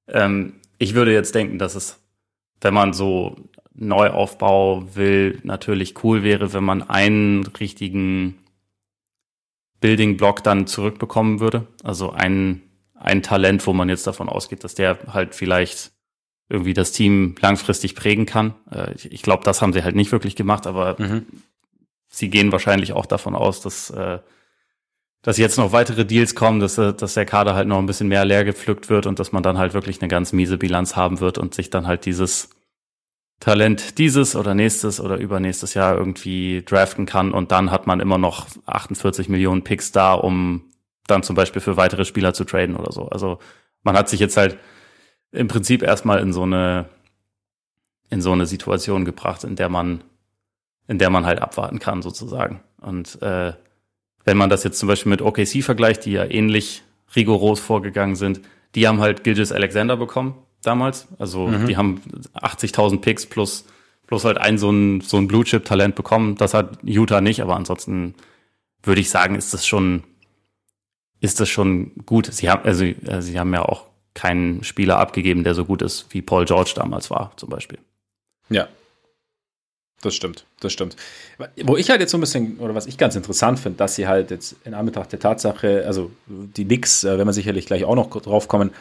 [0.07, 1.99] Ähm, ich würde jetzt denken, dass es,
[2.59, 3.37] wenn man so
[3.73, 8.37] Neuaufbau will, natürlich cool wäre, wenn man einen richtigen
[9.79, 11.67] Building-Block dann zurückbekommen würde.
[11.83, 12.64] Also einen
[12.95, 15.91] ein Talent, wo man jetzt davon ausgeht, dass der halt vielleicht
[16.49, 18.55] irgendwie das Team langfristig prägen kann.
[18.71, 21.25] Äh, ich glaube, das haben sie halt nicht wirklich gemacht, aber mhm.
[22.07, 24.19] sie gehen wahrscheinlich auch davon aus, dass, äh,
[25.21, 28.07] dass jetzt noch weitere Deals kommen, dass, äh, dass der Kader halt noch ein bisschen
[28.07, 31.19] mehr leer gepflückt wird und dass man dann halt wirklich eine ganz miese Bilanz haben
[31.19, 32.49] wird und sich dann halt dieses
[33.39, 38.17] Talent dieses oder nächstes oder übernächstes Jahr irgendwie draften kann und dann hat man immer
[38.17, 40.71] noch 48 Millionen Picks da, um
[41.07, 43.07] dann zum Beispiel für weitere Spieler zu traden oder so.
[43.09, 43.39] Also
[43.83, 44.57] man hat sich jetzt halt
[45.31, 46.85] im Prinzip erstmal in so eine
[48.09, 50.03] in so eine Situation gebracht, in der man
[50.87, 52.61] in der man halt abwarten kann sozusagen.
[52.79, 53.53] Und äh,
[54.23, 56.83] wenn man das jetzt zum Beispiel mit OKC vergleicht, die ja ähnlich
[57.15, 58.41] rigoros vorgegangen sind,
[58.75, 61.07] die haben halt Gilgis Alexander bekommen damals.
[61.17, 61.67] Also mhm.
[61.67, 62.01] die haben
[62.35, 63.65] 80.000 Picks plus
[64.07, 66.35] plus halt ein so ein so ein Blue Chip Talent bekommen.
[66.35, 68.15] Das hat Utah nicht, aber ansonsten
[68.83, 70.03] würde ich sagen, ist das schon
[71.21, 72.27] ist das schon gut.
[72.31, 76.07] Sie haben, also, äh, sie haben ja auch keinen Spieler abgegeben, der so gut ist,
[76.09, 77.79] wie Paul George damals war, zum Beispiel.
[78.49, 78.67] Ja.
[80.01, 80.95] Das stimmt, das stimmt.
[81.63, 84.07] Wo ich halt jetzt so ein bisschen, oder was ich ganz interessant finde, dass sie
[84.07, 87.95] halt jetzt in Anbetracht der Tatsache, also die Knicks, äh, wenn wir sicherlich gleich auch
[87.95, 88.71] noch drauf kommen,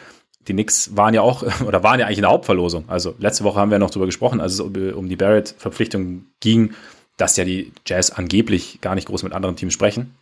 [0.47, 2.85] die Knicks waren ja auch, oder waren ja eigentlich in der Hauptverlosung.
[2.87, 6.75] Also letzte Woche haben wir noch drüber gesprochen, als es um die Barrett-Verpflichtung ging,
[7.17, 10.13] dass ja die Jazz angeblich gar nicht groß mit anderen Teams sprechen.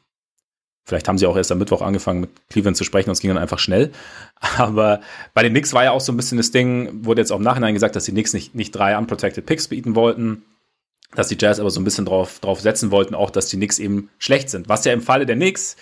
[0.86, 3.30] Vielleicht haben sie auch erst am Mittwoch angefangen mit Cleveland zu sprechen und es ging
[3.30, 3.92] dann einfach schnell.
[4.58, 5.00] Aber
[5.34, 7.44] bei den Knicks war ja auch so ein bisschen das Ding, wurde jetzt auch im
[7.44, 10.44] Nachhinein gesagt, dass die Knicks nicht, nicht drei unprotected Picks bieten wollten,
[11.16, 13.80] dass die Jazz aber so ein bisschen drauf, drauf setzen wollten, auch dass die Knicks
[13.80, 14.68] eben schlecht sind.
[14.68, 15.78] Was ja im Falle der Knicks,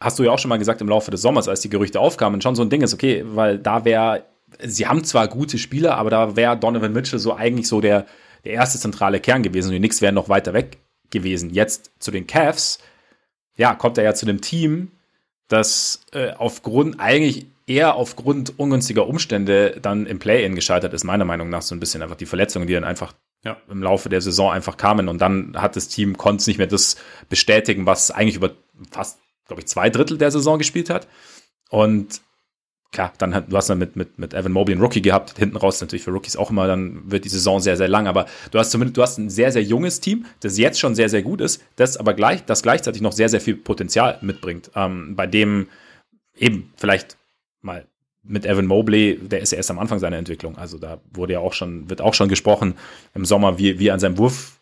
[0.00, 2.40] hast du ja auch schon mal gesagt im Laufe des Sommers, als die Gerüchte aufkamen,
[2.40, 4.24] schon so ein Ding ist, okay, weil da wäre,
[4.60, 8.06] sie haben zwar gute Spieler, aber da wäre Donovan Mitchell so eigentlich so der,
[8.44, 10.78] der erste zentrale Kern gewesen und die Knicks wären noch weiter weg
[11.10, 11.50] gewesen.
[11.50, 12.78] Jetzt zu den Cavs,
[13.56, 14.90] ja, kommt er ja zu einem Team,
[15.48, 21.48] das äh, aufgrund, eigentlich eher aufgrund ungünstiger Umstände dann im Play-In gescheitert ist, meiner Meinung
[21.48, 23.56] nach so ein bisschen einfach die Verletzungen, die dann einfach ja.
[23.68, 26.66] im Laufe der Saison einfach kamen und dann hat das Team, konnte es nicht mehr
[26.66, 26.96] das
[27.28, 28.50] bestätigen, was eigentlich über
[28.90, 31.06] fast, glaube ich, zwei Drittel der Saison gespielt hat.
[31.68, 32.20] Und
[32.96, 35.58] klar, dann hat, du hast dann mit, mit, mit Evan Mobley einen Rookie gehabt, hinten
[35.58, 38.58] raus natürlich für Rookies auch immer, dann wird die Saison sehr, sehr lang, aber du
[38.58, 41.42] hast zumindest, du hast ein sehr, sehr junges Team, das jetzt schon sehr, sehr gut
[41.42, 45.68] ist, das aber gleich, das gleichzeitig noch sehr, sehr viel Potenzial mitbringt, ähm, bei dem
[46.38, 47.18] eben vielleicht
[47.60, 47.86] mal
[48.22, 51.40] mit Evan Mobley, der ist ja erst am Anfang seiner Entwicklung, also da wurde ja
[51.40, 52.76] auch schon, wird auch schon gesprochen
[53.14, 54.55] im Sommer, wie, wie an seinem Wurf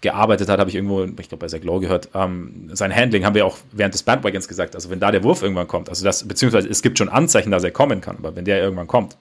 [0.00, 3.34] gearbeitet hat, habe ich irgendwo, ich glaube bei Zach Lowe gehört, ähm, sein Handling haben
[3.34, 6.26] wir auch während des Bandwagons gesagt, also wenn da der Wurf irgendwann kommt, also das,
[6.26, 9.18] beziehungsweise es gibt schon Anzeichen, dass er kommen kann, aber wenn der irgendwann kommt,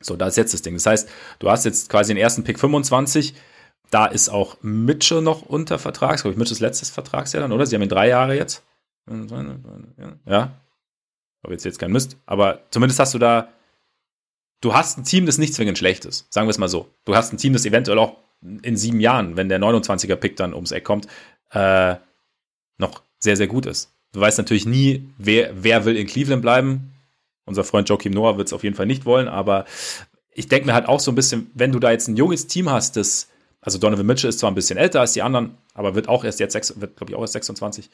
[0.00, 0.74] so, da ist jetzt das Ding.
[0.74, 3.34] Das heißt, du hast jetzt quasi den ersten Pick 25,
[3.90, 7.66] da ist auch Mitchell noch unter Vertrag, glaube ich, Mitchells letztes Vertragsjahr dann, oder?
[7.66, 8.62] Sie haben ihn drei Jahre jetzt.
[10.26, 10.52] Ja.
[11.42, 12.18] Aber jetzt jetzt kein Mist.
[12.26, 13.48] Aber zumindest hast du da,
[14.60, 16.30] du hast ein Team, das nicht zwingend schlecht ist.
[16.32, 16.88] Sagen wir es mal so.
[17.04, 20.54] Du hast ein Team, das eventuell auch in sieben Jahren, wenn der 29er Pick dann
[20.54, 21.06] ums Eck kommt,
[21.50, 21.96] äh,
[22.78, 23.92] noch sehr, sehr gut ist.
[24.12, 26.92] Du weißt natürlich nie, wer, wer will in Cleveland bleiben.
[27.44, 29.66] Unser Freund Joachim Noah wird es auf jeden Fall nicht wollen, aber
[30.32, 32.70] ich denke mir halt auch so ein bisschen, wenn du da jetzt ein junges Team
[32.70, 33.28] hast, das,
[33.60, 36.40] also Donovan Mitchell ist zwar ein bisschen älter als die anderen, aber wird auch erst
[36.40, 37.90] jetzt, wird glaube ich auch erst 26.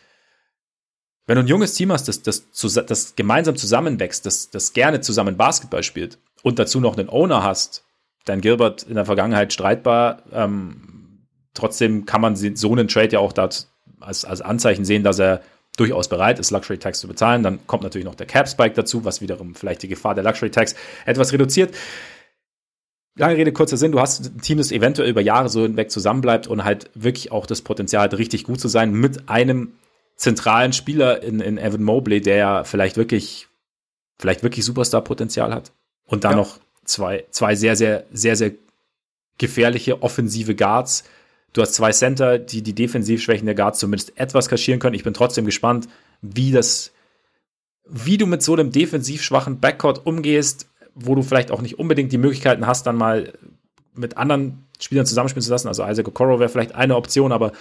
[1.27, 5.37] Wenn du ein junges Team hast, das, das, das gemeinsam zusammenwächst, das, das gerne zusammen
[5.37, 7.85] Basketball spielt und dazu noch einen Owner hast,
[8.25, 10.23] Dan Gilbert in der Vergangenheit streitbar.
[10.33, 13.69] Ähm, trotzdem kann man so einen Trade ja auch als,
[14.01, 15.43] als Anzeichen sehen, dass er
[15.77, 17.43] durchaus bereit ist, Luxury Tax zu bezahlen.
[17.43, 20.51] Dann kommt natürlich noch der Cap Spike dazu, was wiederum vielleicht die Gefahr der Luxury
[20.51, 20.75] Tax
[21.07, 21.75] etwas reduziert.
[23.15, 26.47] Lange Rede, kurzer Sinn, du hast ein Team, das eventuell über Jahre so hinweg zusammenbleibt
[26.47, 29.75] und halt wirklich auch das Potenzial hat, richtig gut zu sein mit einem
[30.17, 33.49] zentralen Spieler in, in Evan Mobley, der ja vielleicht wirklich,
[34.19, 35.73] vielleicht wirklich Superstar-Potenzial hat.
[36.07, 36.37] Und dann ja.
[36.39, 38.53] noch zwei, zwei sehr, sehr, sehr, sehr
[39.39, 41.05] gefährliche offensive Guards.
[41.53, 44.95] Du hast zwei Center, die die Defensivschwächen der Guards zumindest etwas kaschieren können.
[44.95, 45.89] Ich bin trotzdem gespannt,
[46.23, 46.93] wie das,
[47.89, 52.13] wie du mit so einem defensiv schwachen Backcourt umgehst, wo du vielleicht auch nicht unbedingt
[52.13, 53.33] die Möglichkeiten hast, dann mal
[53.95, 55.69] mit anderen Spielern zusammenspielen zu lassen.
[55.69, 57.53] Also Isaac Okoro wäre vielleicht eine Option, aber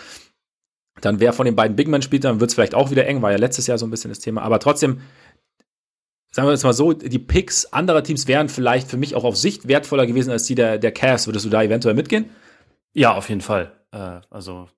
[1.01, 3.31] dann wer von den beiden Bigman spielt, dann wird es vielleicht auch wieder eng, war
[3.31, 4.41] ja letztes Jahr so ein bisschen das Thema.
[4.41, 5.01] Aber trotzdem,
[6.31, 9.35] sagen wir jetzt mal so, die Picks anderer Teams wären vielleicht für mich auch auf
[9.35, 11.27] Sicht wertvoller gewesen als die der, der Cavs.
[11.27, 12.29] Würdest du da eventuell mitgehen?
[12.93, 13.73] Ja, auf jeden Fall.
[13.91, 14.69] Äh, also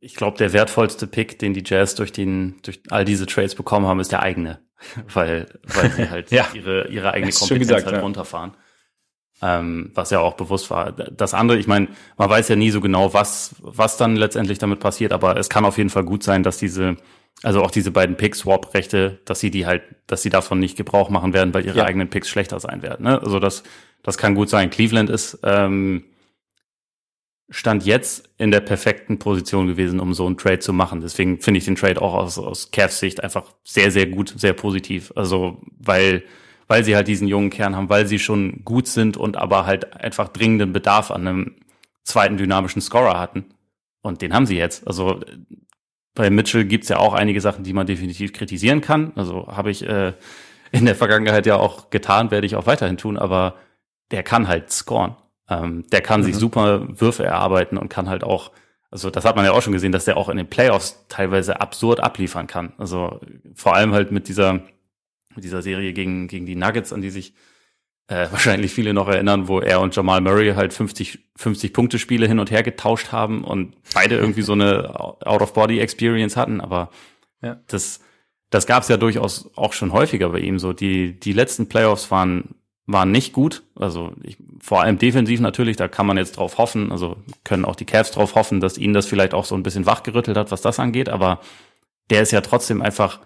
[0.00, 3.86] ich glaube, der wertvollste Pick, den die Jazz durch, den, durch all diese Trades bekommen
[3.86, 4.60] haben, ist der eigene.
[5.12, 6.46] weil, weil sie halt ja.
[6.54, 8.02] ihre, ihre eigene Kompetenz gesagt, halt ja.
[8.02, 8.52] runterfahren.
[9.40, 10.90] Ähm, was ja auch bewusst war.
[10.90, 14.80] Das andere, ich meine, man weiß ja nie so genau, was, was dann letztendlich damit
[14.80, 16.96] passiert, aber es kann auf jeden Fall gut sein, dass diese,
[17.42, 21.32] also auch diese beiden Pick-Swap-Rechte, dass sie die halt, dass sie davon nicht Gebrauch machen
[21.32, 21.84] werden, weil ihre ja.
[21.84, 23.04] eigenen Picks schlechter sein werden.
[23.04, 23.20] Ne?
[23.20, 23.62] Also das,
[24.02, 24.70] das kann gut sein.
[24.70, 26.04] Cleveland ist ähm,
[27.50, 31.00] Stand jetzt in der perfekten Position gewesen, um so einen Trade zu machen.
[31.00, 34.52] Deswegen finde ich den Trade auch aus, aus Cavs Sicht einfach sehr, sehr gut, sehr
[34.52, 35.12] positiv.
[35.16, 36.24] Also, weil,
[36.66, 39.94] weil sie halt diesen jungen Kern haben, weil sie schon gut sind und aber halt
[39.94, 41.54] einfach dringenden Bedarf an einem
[42.02, 43.46] zweiten dynamischen Scorer hatten.
[44.02, 44.86] Und den haben sie jetzt.
[44.86, 45.20] Also
[46.18, 49.12] bei Mitchell gibt's ja auch einige Sachen, die man definitiv kritisieren kann.
[49.14, 50.14] Also habe ich äh,
[50.72, 53.54] in der Vergangenheit ja auch getan, werde ich auch weiterhin tun, aber
[54.10, 55.14] der kann halt scoren.
[55.48, 56.24] Ähm, der kann mhm.
[56.24, 58.50] sich super Würfe erarbeiten und kann halt auch,
[58.90, 61.60] also das hat man ja auch schon gesehen, dass der auch in den Playoffs teilweise
[61.60, 62.72] absurd abliefern kann.
[62.78, 63.20] Also
[63.54, 64.54] vor allem halt mit dieser,
[65.36, 67.32] mit dieser Serie gegen, gegen die Nuggets, an die sich
[68.08, 72.26] äh, wahrscheinlich viele noch erinnern, wo er und Jamal Murray halt 50, 50 Punkte Spiele
[72.26, 76.90] hin und her getauscht haben und beide irgendwie so eine Out-of-Body-Experience hatten, aber
[77.42, 77.60] ja.
[77.68, 78.00] das,
[78.50, 80.58] das gab es ja durchaus auch schon häufiger bei ihm.
[80.58, 82.54] So die die letzten Playoffs waren
[82.88, 83.62] waren nicht gut.
[83.76, 87.76] Also ich, vor allem defensiv natürlich, da kann man jetzt drauf hoffen, also können auch
[87.76, 90.62] die Cavs drauf hoffen, dass ihnen das vielleicht auch so ein bisschen wachgerüttelt hat, was
[90.62, 91.40] das angeht, aber
[92.08, 93.20] der ist ja trotzdem einfach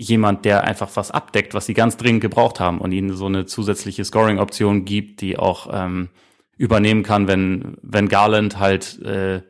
[0.00, 3.44] jemand, der einfach was abdeckt, was sie ganz dringend gebraucht haben und ihnen so eine
[3.44, 6.08] zusätzliche Scoring-Option gibt, die auch ähm,
[6.56, 9.42] übernehmen kann, wenn, wenn Garland halt äh,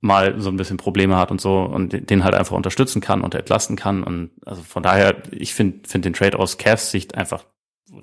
[0.00, 3.34] mal so ein bisschen Probleme hat und so und den halt einfach unterstützen kann und
[3.34, 4.04] entlasten kann.
[4.04, 7.44] Und also von daher, ich finde find den Trade aus Cavs Sicht einfach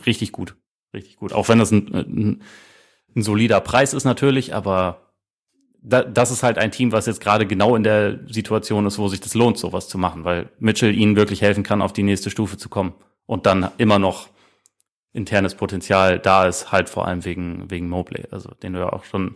[0.06, 0.58] richtig gut.
[0.94, 1.32] Richtig gut.
[1.32, 2.42] Auch wenn das ein, ein,
[3.16, 5.03] ein solider Preis ist natürlich, aber
[5.84, 9.10] da, das ist halt ein Team, was jetzt gerade genau in der Situation ist, wo
[9.10, 12.30] sich das lohnt, sowas zu machen, weil Mitchell ihnen wirklich helfen kann, auf die nächste
[12.30, 12.94] Stufe zu kommen
[13.26, 14.30] und dann immer noch
[15.12, 19.04] internes Potenzial da ist, halt vor allem wegen, wegen Mobley, also den du ja auch
[19.04, 19.36] schon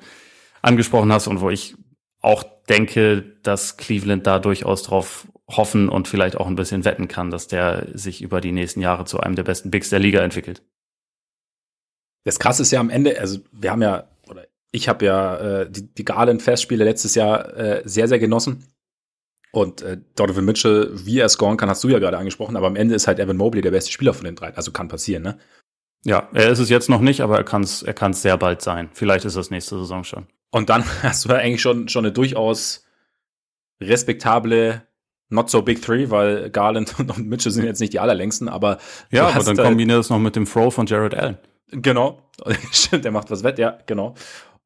[0.61, 1.75] angesprochen hast und wo ich
[2.21, 7.29] auch denke, dass Cleveland da durchaus drauf hoffen und vielleicht auch ein bisschen wetten kann,
[7.29, 10.63] dass der sich über die nächsten Jahre zu einem der besten Bigs der Liga entwickelt.
[12.23, 14.05] Das krasse ist ja am Ende, also wir haben ja,
[14.71, 18.65] ich habe ja äh, die, die Garland-Festspiele letztes Jahr äh, sehr, sehr genossen.
[19.51, 22.75] Und äh, Donovan Mitchell, wie er scoren kann, hast du ja gerade angesprochen, aber am
[22.75, 24.53] Ende ist halt Evan Mobley der beste Spieler von den drei.
[24.55, 25.37] Also kann passieren, ne?
[26.03, 28.61] Ja, er ist es jetzt noch nicht, aber er kann es er kann's sehr bald
[28.61, 28.89] sein.
[28.93, 30.27] Vielleicht ist es nächste Saison schon.
[30.51, 32.85] Und dann hast du ja eigentlich schon, schon eine durchaus
[33.81, 34.83] respektable
[35.29, 38.77] Not so Big Three, weil Garland und Mitchell sind jetzt nicht die allerlängsten, aber.
[39.11, 41.37] Ja, aber dann kombiniert es noch mit dem Throw von Jared Allen.
[41.71, 42.21] Genau.
[42.71, 44.15] Stimmt, der macht was wett, ja, genau.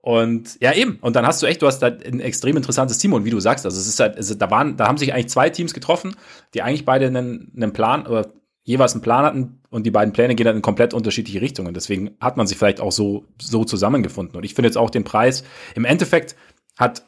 [0.02, 0.98] Und ja, eben.
[1.02, 3.14] Und dann hast du echt, du hast da ein extrem interessantes Team.
[3.14, 5.30] Und wie du sagst, also es ist halt, also da waren, da haben sich eigentlich
[5.30, 6.16] zwei Teams getroffen,
[6.54, 8.32] die eigentlich beide einen, einen Plan oder
[8.64, 11.74] jeweils einen Plan hatten und die beiden Pläne gehen dann in komplett unterschiedliche Richtungen.
[11.74, 14.36] Deswegen hat man sich vielleicht auch so, so zusammengefunden.
[14.36, 15.44] Und ich finde jetzt auch den Preis,
[15.76, 16.36] im Endeffekt
[16.78, 17.06] hat,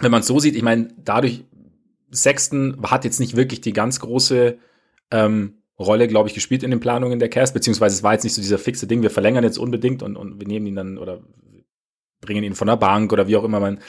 [0.00, 1.44] wenn man es so sieht, ich meine, dadurch,
[2.10, 4.56] Sexton hat jetzt nicht wirklich die ganz große
[5.10, 8.34] ähm, Rolle, glaube ich, gespielt in den Planungen der Cast, beziehungsweise es war jetzt nicht
[8.34, 11.20] so dieser fixe Ding, wir verlängern jetzt unbedingt und, und wir nehmen ihn dann oder
[12.20, 13.80] bringen ihn von der Bank oder wie auch immer man.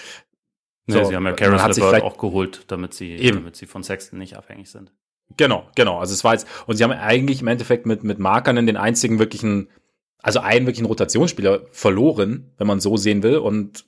[0.87, 3.37] So, sie haben ja Karis LeVert auch geholt, damit sie, eben.
[3.37, 4.91] damit sie von Sexton nicht abhängig sind.
[5.37, 5.99] Genau, genau.
[5.99, 9.19] Also es war jetzt, und sie haben eigentlich im Endeffekt mit, mit Markern den einzigen
[9.19, 9.69] wirklichen,
[10.17, 13.37] also einen wirklichen Rotationsspieler verloren, wenn man so sehen will.
[13.37, 13.85] Und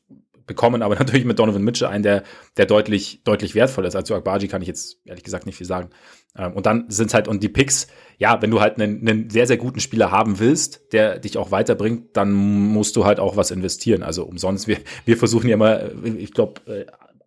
[0.52, 2.24] bekommen, aber natürlich mit Donovan Mitchell einen, der,
[2.58, 3.96] der deutlich, deutlich wertvoll ist.
[3.96, 5.90] Also Akbaji kann ich jetzt ehrlich gesagt nicht viel sagen.
[6.38, 7.88] Ähm, und dann sind halt, und die Picks,
[8.22, 11.50] ja, wenn du halt einen, einen sehr, sehr guten Spieler haben willst, der dich auch
[11.50, 14.04] weiterbringt, dann musst du halt auch was investieren.
[14.04, 14.68] Also umsonst.
[14.68, 16.62] Wir, wir versuchen ja mal, ich glaube,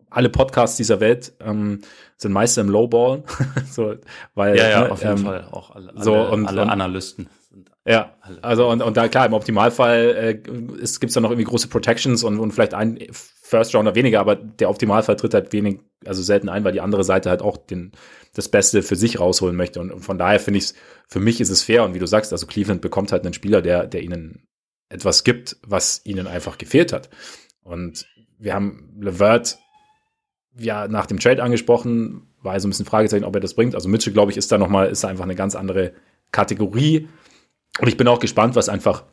[0.09, 1.81] alle Podcasts dieser Welt ähm,
[2.15, 3.23] sind meist im Lowball.
[3.69, 3.95] so,
[4.35, 5.47] weil, ja, ja, ne, auf jeden ähm, Fall.
[5.51, 7.27] Auch alle, alle, so, und- alle Analysten.
[7.87, 10.49] Ja, also und, und da klar, im Optimalfall äh,
[10.81, 14.35] es gibt's dann noch irgendwie große Protections und, und vielleicht ein First Rounder weniger, aber
[14.35, 17.91] der Optimalfall tritt halt wenig, also selten ein, weil die andere Seite halt auch den,
[18.33, 19.79] das Beste für sich rausholen möchte.
[19.79, 20.73] Und, und von daher finde ich es,
[21.07, 23.61] für mich ist es fair und wie du sagst, also Cleveland bekommt halt einen Spieler,
[23.61, 24.47] der, der ihnen
[24.89, 27.11] etwas gibt, was ihnen einfach gefehlt hat.
[27.61, 28.07] Und
[28.39, 29.59] wir haben Levert
[30.57, 33.75] ja nach dem Trade angesprochen, war so ein bisschen Fragezeichen, ob er das bringt.
[33.75, 35.93] Also Mitchell, glaube ich, ist da nochmal, ist da einfach eine ganz andere
[36.31, 37.07] Kategorie.
[37.79, 39.03] Und ich bin auch gespannt, was einfach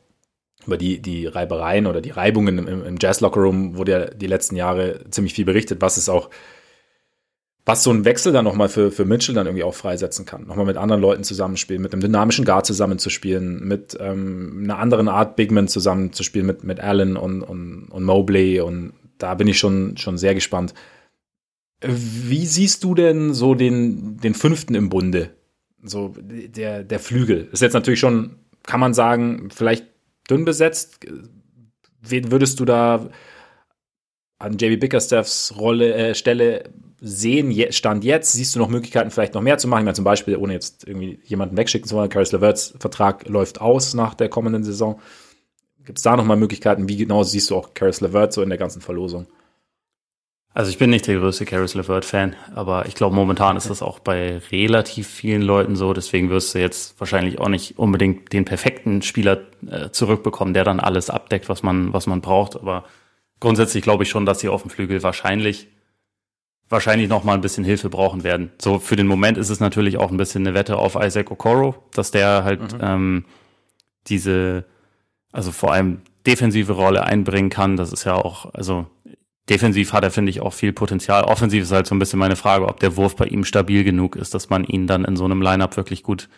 [0.66, 5.04] über die, die Reibereien oder die Reibungen im, im Jazz-Lockerroom wurde ja die letzten Jahre
[5.10, 6.30] ziemlich viel berichtet, was es auch,
[7.64, 10.46] was so ein Wechsel dann nochmal für, für Mitchell dann irgendwie auch freisetzen kann.
[10.46, 15.36] Nochmal mit anderen Leuten zusammenspielen, mit einem dynamischen Guard zusammenzuspielen, mit ähm, einer anderen Art
[15.36, 18.60] Bigman zusammenzuspielen, mit, mit Allen und, und, und Mobley.
[18.60, 20.74] Und da bin ich schon, schon sehr gespannt.
[21.80, 25.30] Wie siehst du denn so den, den fünften im Bunde?
[25.82, 27.48] So der, der Flügel.
[27.50, 29.86] Ist jetzt natürlich schon, kann man sagen, vielleicht
[30.30, 31.00] dünn besetzt.
[32.00, 33.08] Wen würdest du da
[34.38, 36.64] an JB Bickerstaffs Rolle, äh, Stelle
[37.00, 37.50] sehen?
[37.50, 39.80] Je, Stand jetzt, siehst du noch Möglichkeiten, vielleicht noch mehr zu machen?
[39.80, 43.60] Ich meine, zum Beispiel, ohne jetzt irgendwie jemanden wegschicken zu wollen, Caris LeVerts Vertrag läuft
[43.60, 45.00] aus nach der kommenden Saison.
[45.84, 46.88] Gibt es da noch mal Möglichkeiten?
[46.88, 49.26] Wie genau siehst du auch Caris LeVert so in der ganzen Verlosung?
[50.54, 54.00] Also ich bin nicht der größte Caris LeVert-Fan, aber ich glaube, momentan ist das auch
[54.00, 55.94] bei relativ vielen Leuten so.
[55.94, 60.78] Deswegen wirst du jetzt wahrscheinlich auch nicht unbedingt den perfekten Spieler äh, zurückbekommen, der dann
[60.78, 62.56] alles abdeckt, was man, was man braucht.
[62.56, 62.84] Aber
[63.40, 65.68] grundsätzlich glaube ich schon, dass sie auf dem Flügel wahrscheinlich
[66.68, 68.50] wahrscheinlich noch mal ein bisschen Hilfe brauchen werden.
[68.60, 71.74] So für den Moment ist es natürlich auch ein bisschen eine Wette auf Isaac Okoro,
[71.92, 73.26] dass der halt ähm,
[74.06, 74.64] diese,
[75.32, 77.76] also vor allem defensive Rolle einbringen kann.
[77.76, 78.86] Das ist ja auch, also
[79.48, 81.24] defensiv hat er, finde ich, auch viel Potenzial.
[81.24, 84.16] Offensiv ist halt so ein bisschen meine Frage, ob der Wurf bei ihm stabil genug
[84.16, 86.28] ist, dass man ihn dann in so einem Lineup wirklich gut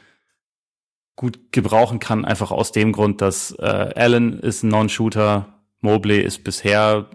[1.17, 5.47] gut gebrauchen kann, einfach aus dem Grund, dass äh, Allen ist ein Non-Shooter,
[5.81, 7.07] Mobley ist bisher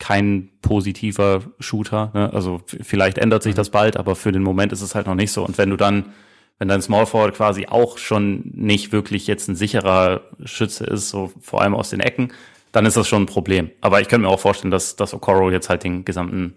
[0.00, 2.10] kein positiver Shooter.
[2.14, 2.32] Ne?
[2.32, 5.32] Also vielleicht ändert sich das bald, aber für den Moment ist es halt noch nicht
[5.32, 5.44] so.
[5.44, 6.12] Und wenn du dann,
[6.58, 11.32] wenn dein Small Forward quasi auch schon nicht wirklich jetzt ein sicherer Schütze ist, so
[11.40, 12.32] vor allem aus den Ecken,
[12.74, 13.70] dann ist das schon ein Problem.
[13.80, 16.56] Aber ich könnte mir auch vorstellen, dass, dass Okoro jetzt halt den gesamten,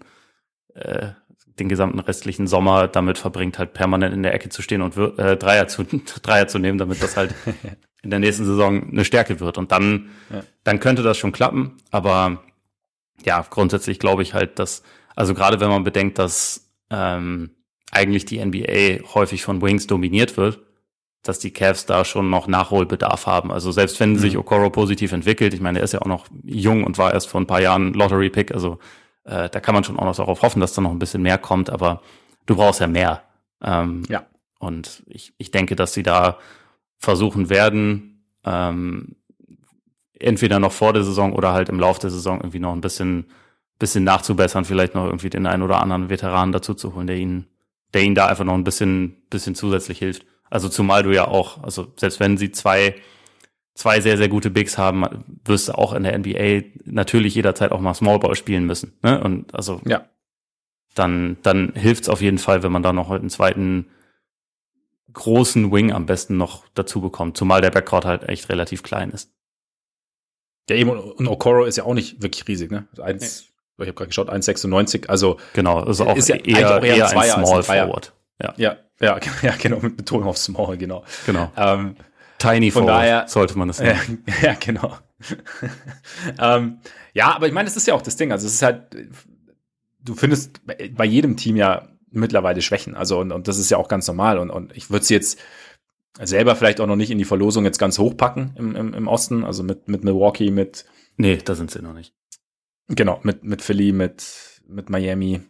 [0.74, 1.10] äh,
[1.60, 5.36] den gesamten restlichen Sommer damit verbringt, halt permanent in der Ecke zu stehen und äh,
[5.36, 5.84] Dreier zu,
[6.22, 7.34] Dreier zu nehmen, damit das halt
[8.02, 9.58] in der nächsten Saison eine Stärke wird.
[9.58, 10.42] Und dann, Ja.
[10.64, 11.76] dann könnte das schon klappen.
[11.92, 12.42] Aber
[13.24, 14.82] ja, grundsätzlich glaube ich halt, dass,
[15.14, 17.50] also gerade wenn man bedenkt, dass ähm,
[17.92, 20.58] eigentlich die NBA häufig von Wings dominiert wird,
[21.28, 23.52] dass die Cavs da schon noch Nachholbedarf haben.
[23.52, 26.84] Also selbst wenn sich Okoro positiv entwickelt, ich meine, er ist ja auch noch jung
[26.84, 28.78] und war erst vor ein paar Jahren Lottery-Pick, also
[29.24, 31.36] äh, da kann man schon auch noch darauf hoffen, dass da noch ein bisschen mehr
[31.36, 32.00] kommt, aber
[32.46, 33.22] du brauchst ja mehr.
[33.62, 34.24] Ähm, Ja.
[34.58, 36.38] Und ich, ich denke, dass sie da
[36.98, 39.16] versuchen werden, ähm,
[40.18, 43.26] entweder noch vor der Saison oder halt im Lauf der Saison irgendwie noch ein bisschen,
[43.78, 47.46] bisschen nachzubessern, vielleicht noch irgendwie den einen oder anderen Veteranen dazu zu holen, der ihnen,
[47.94, 50.26] der ihnen da einfach noch ein bisschen, bisschen zusätzlich hilft.
[50.50, 52.94] Also zumal du ja auch, also selbst wenn sie zwei,
[53.74, 55.04] zwei sehr, sehr gute Bigs haben,
[55.44, 58.98] wirst du auch in der NBA natürlich jederzeit auch mal Smallball spielen müssen.
[59.02, 59.22] Ne?
[59.22, 60.06] Und also Ja.
[60.94, 63.86] dann, dann hilft's auf jeden Fall, wenn man da noch einen zweiten
[65.12, 69.32] großen Wing am besten noch dazu bekommt, zumal der Backcourt halt echt relativ klein ist.
[70.68, 72.86] Ja, eben, und Okoro ist ja auch nicht wirklich riesig, ne?
[72.90, 73.46] Also Eins,
[73.78, 76.98] Ich habe gerade geschaut, 1,96, also Genau, also auch Ist ja eher, auch eher ein
[76.98, 77.62] eher, ein Zweier ein Small.
[77.62, 78.12] Forward.
[78.40, 81.04] Ja, ja, ja, ja, genau, mit Betonung auf Small, genau.
[81.26, 81.50] genau.
[81.56, 81.96] Ähm,
[82.38, 84.24] Tiny Von daher- sollte man es ja, nennen.
[84.42, 84.96] ja, genau.
[86.38, 86.78] ähm,
[87.14, 88.30] ja, aber ich meine, das ist ja auch das Ding.
[88.30, 88.96] Also es ist halt,
[90.00, 92.94] du findest bei- jedem Team ja mittlerweile Schwächen.
[92.94, 94.38] Also und, und das ist ja auch ganz normal.
[94.38, 95.40] Und, und ich würde sie jetzt
[96.22, 99.44] selber vielleicht auch noch nicht in die Verlosung jetzt ganz hochpacken im, im, im Osten.
[99.44, 100.84] Also mit, mit Milwaukee, mit
[101.16, 102.14] Nee, da sind sie noch nicht.
[102.86, 104.24] Genau, mit, mit Philly, mit,
[104.68, 105.40] mit Miami.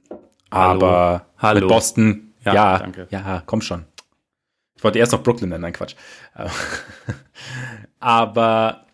[0.50, 0.86] Hallo.
[0.86, 1.60] Aber Hallo.
[1.60, 2.27] mit Boston.
[2.44, 3.08] Ja, Ja, danke.
[3.10, 3.84] Ja, komm schon.
[4.76, 5.96] Ich wollte erst noch Brooklyn nennen, nein, Quatsch.
[8.00, 8.86] Aber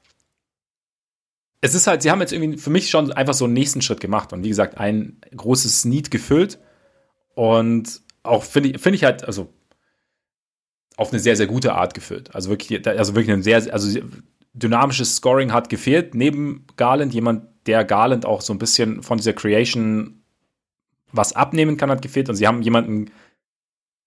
[1.61, 4.01] es ist halt, sie haben jetzt irgendwie für mich schon einfach so einen nächsten Schritt
[4.01, 6.59] gemacht und wie gesagt, ein großes Need gefüllt
[7.35, 9.53] und auch finde ich, finde ich halt, also
[10.97, 12.35] auf eine sehr, sehr gute Art gefüllt.
[12.35, 14.01] Also wirklich, also wirklich ein sehr, also
[14.53, 16.15] dynamisches Scoring hat gefehlt.
[16.15, 20.23] Neben Garland jemand, der Garland auch so ein bisschen von dieser Creation
[21.13, 22.29] was abnehmen kann, hat gefehlt.
[22.29, 23.11] Und sie haben jemanden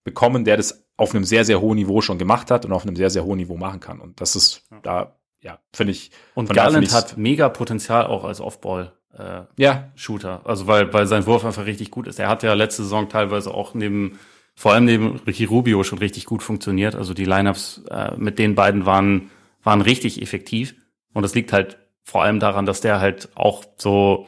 [0.07, 2.95] bekommen, der das auf einem sehr, sehr hohen Niveau schon gemacht hat und auf einem
[2.95, 3.99] sehr, sehr hohen Niveau machen kann.
[3.99, 6.11] Und das ist da, ja, finde ich.
[6.33, 8.93] Und Garland hat mega Potenzial auch als Offball.
[9.17, 9.91] äh, ja.
[9.95, 10.41] Shooter.
[10.45, 12.19] Also weil, weil sein Wurf einfach richtig gut ist.
[12.19, 14.17] Er hat ja letzte Saison teilweise auch neben,
[14.55, 16.95] vor allem neben Ricky Rubio schon richtig gut funktioniert.
[16.95, 19.29] Also die Lineups äh, mit den beiden waren,
[19.61, 20.73] waren richtig effektiv.
[21.13, 24.27] Und das liegt halt vor allem daran, dass der halt auch so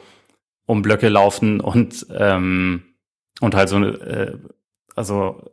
[0.66, 2.82] um Blöcke laufen und ähm,
[3.40, 4.36] und halt so äh,
[4.94, 5.50] also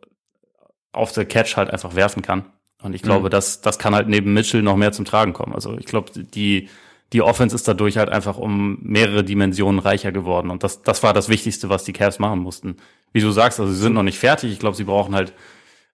[0.97, 2.45] auf der Catch halt einfach werfen kann.
[2.81, 3.31] Und ich glaube, mhm.
[3.31, 5.53] das, das kann halt neben Mitchell noch mehr zum Tragen kommen.
[5.53, 6.69] Also ich glaube, die,
[7.13, 10.51] die Offense ist dadurch halt einfach um mehrere Dimensionen reicher geworden.
[10.51, 12.77] Und das, das war das Wichtigste, was die Cavs machen mussten.
[13.13, 14.51] Wie du sagst, also sie sind noch nicht fertig.
[14.51, 15.33] Ich glaube, sie brauchen halt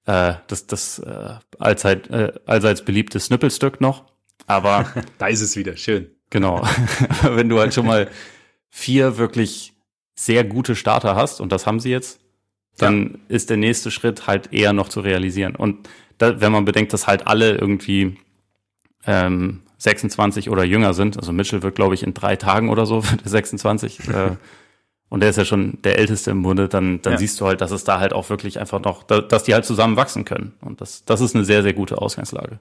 [0.05, 4.05] äh, das, das äh, allzeit, äh, allseits beliebte Snippelstück noch.
[4.47, 4.85] Aber
[5.17, 6.11] da ist es wieder, schön.
[6.29, 6.63] Genau.
[7.21, 8.09] Wenn du halt schon mal
[8.69, 9.73] vier wirklich
[10.15, 12.19] sehr gute Starter hast, und das haben sie jetzt,
[12.77, 13.35] dann ja.
[13.35, 15.55] ist der nächste Schritt halt eher noch zu realisieren.
[15.55, 18.17] Und da, wenn man bedenkt, dass halt alle irgendwie
[19.05, 23.03] ähm, 26 oder jünger sind, also Mitchell wird, glaube ich, in drei Tagen oder so
[23.23, 24.31] 26, äh,
[25.09, 27.19] und der ist ja schon der Älteste im Bunde, dann, dann ja.
[27.19, 29.95] siehst du halt, dass es da halt auch wirklich einfach noch, dass die halt zusammen
[29.95, 30.53] wachsen können.
[30.61, 32.59] Und das, das ist eine sehr, sehr gute Ausgangslage.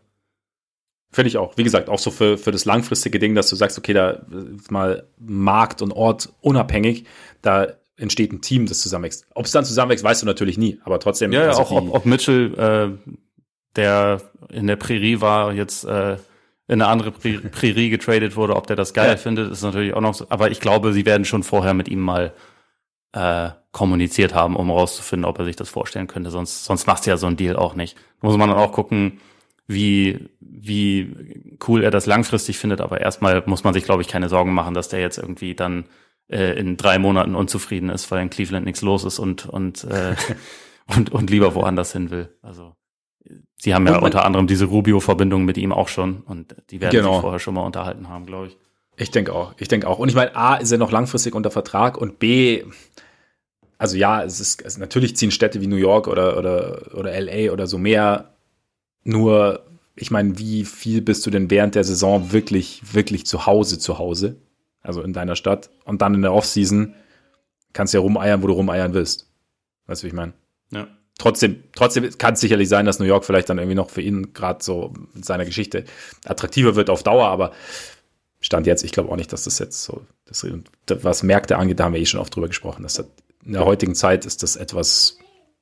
[1.10, 1.56] Finde ich auch.
[1.56, 4.70] Wie gesagt, auch so für, für das langfristige Ding, dass du sagst, okay, da ist
[4.70, 7.06] mal Markt und Ort unabhängig,
[7.40, 9.26] da entsteht ein Team, das zusammenwächst.
[9.34, 11.32] Ob es dann zusammenwächst, weißt du natürlich nie, aber trotzdem.
[11.32, 13.12] Ja, also auch ob, ob Mitchell, äh,
[13.76, 14.20] der
[14.50, 16.16] in der Prärie war, jetzt äh,
[16.68, 19.16] in eine andere Prärie getradet wurde, ob der das geil ja.
[19.16, 20.26] findet, ist natürlich auch noch so.
[20.28, 22.32] Aber ich glaube, sie werden schon vorher mit ihm mal
[23.12, 26.30] äh, kommuniziert haben, um herauszufinden, ob er sich das vorstellen könnte.
[26.30, 27.96] Sonst, sonst machst du ja so ein Deal auch nicht.
[28.20, 29.20] Da muss man dann auch gucken,
[29.66, 32.80] wie, wie cool er das langfristig findet.
[32.80, 35.84] Aber erstmal muss man sich, glaube ich, keine Sorgen machen, dass der jetzt irgendwie dann
[36.32, 40.14] äh, in drei Monaten unzufrieden ist, weil in Cleveland nichts los ist und, und, äh,
[40.96, 42.28] und, und lieber woanders hin will.
[42.42, 42.74] Also
[43.56, 47.14] sie haben ja unter anderem diese Rubio-Verbindung mit ihm auch schon und die werden genau.
[47.14, 48.56] sich vorher schon mal unterhalten haben, glaube ich.
[48.96, 49.54] Ich denke auch.
[49.58, 49.98] Ich denke auch.
[49.98, 52.64] Und ich meine, A, ist er noch langfristig unter Vertrag und B,
[53.82, 57.52] also ja, es ist, also natürlich ziehen Städte wie New York oder, oder, oder LA
[57.52, 58.36] oder so mehr.
[59.02, 59.66] Nur,
[59.96, 63.98] ich meine, wie viel bist du denn während der Saison wirklich, wirklich zu Hause, zu
[63.98, 64.36] Hause?
[64.82, 65.70] Also in deiner Stadt.
[65.84, 66.94] Und dann in der Offseason
[67.72, 69.30] kannst du ja rumeiern, wo du rumeiern willst.
[69.86, 70.32] Weißt du, wie ich meine?
[70.70, 70.88] Ja
[71.22, 74.32] trotzdem, trotzdem kann es sicherlich sein, dass New York vielleicht dann irgendwie noch für ihn
[74.32, 75.84] gerade so mit seiner Geschichte
[76.24, 77.52] attraktiver wird auf Dauer, aber
[78.40, 80.44] Stand jetzt, ich glaube auch nicht, dass das jetzt so, das,
[81.04, 83.06] was Märkte angeht, da haben wir eh schon oft drüber gesprochen, dass das,
[83.44, 85.18] in der heutigen Zeit ist das etwas,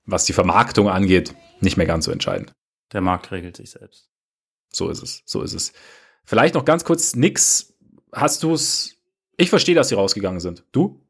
[0.07, 2.53] was die Vermarktung angeht, nicht mehr ganz so entscheidend.
[2.93, 4.09] Der Markt regelt sich selbst.
[4.73, 5.73] So ist es, so ist es.
[6.25, 7.75] Vielleicht noch ganz kurz, nix,
[8.13, 8.97] hast du es,
[9.41, 10.65] ich verstehe, dass sie rausgegangen sind.
[10.73, 11.01] Du?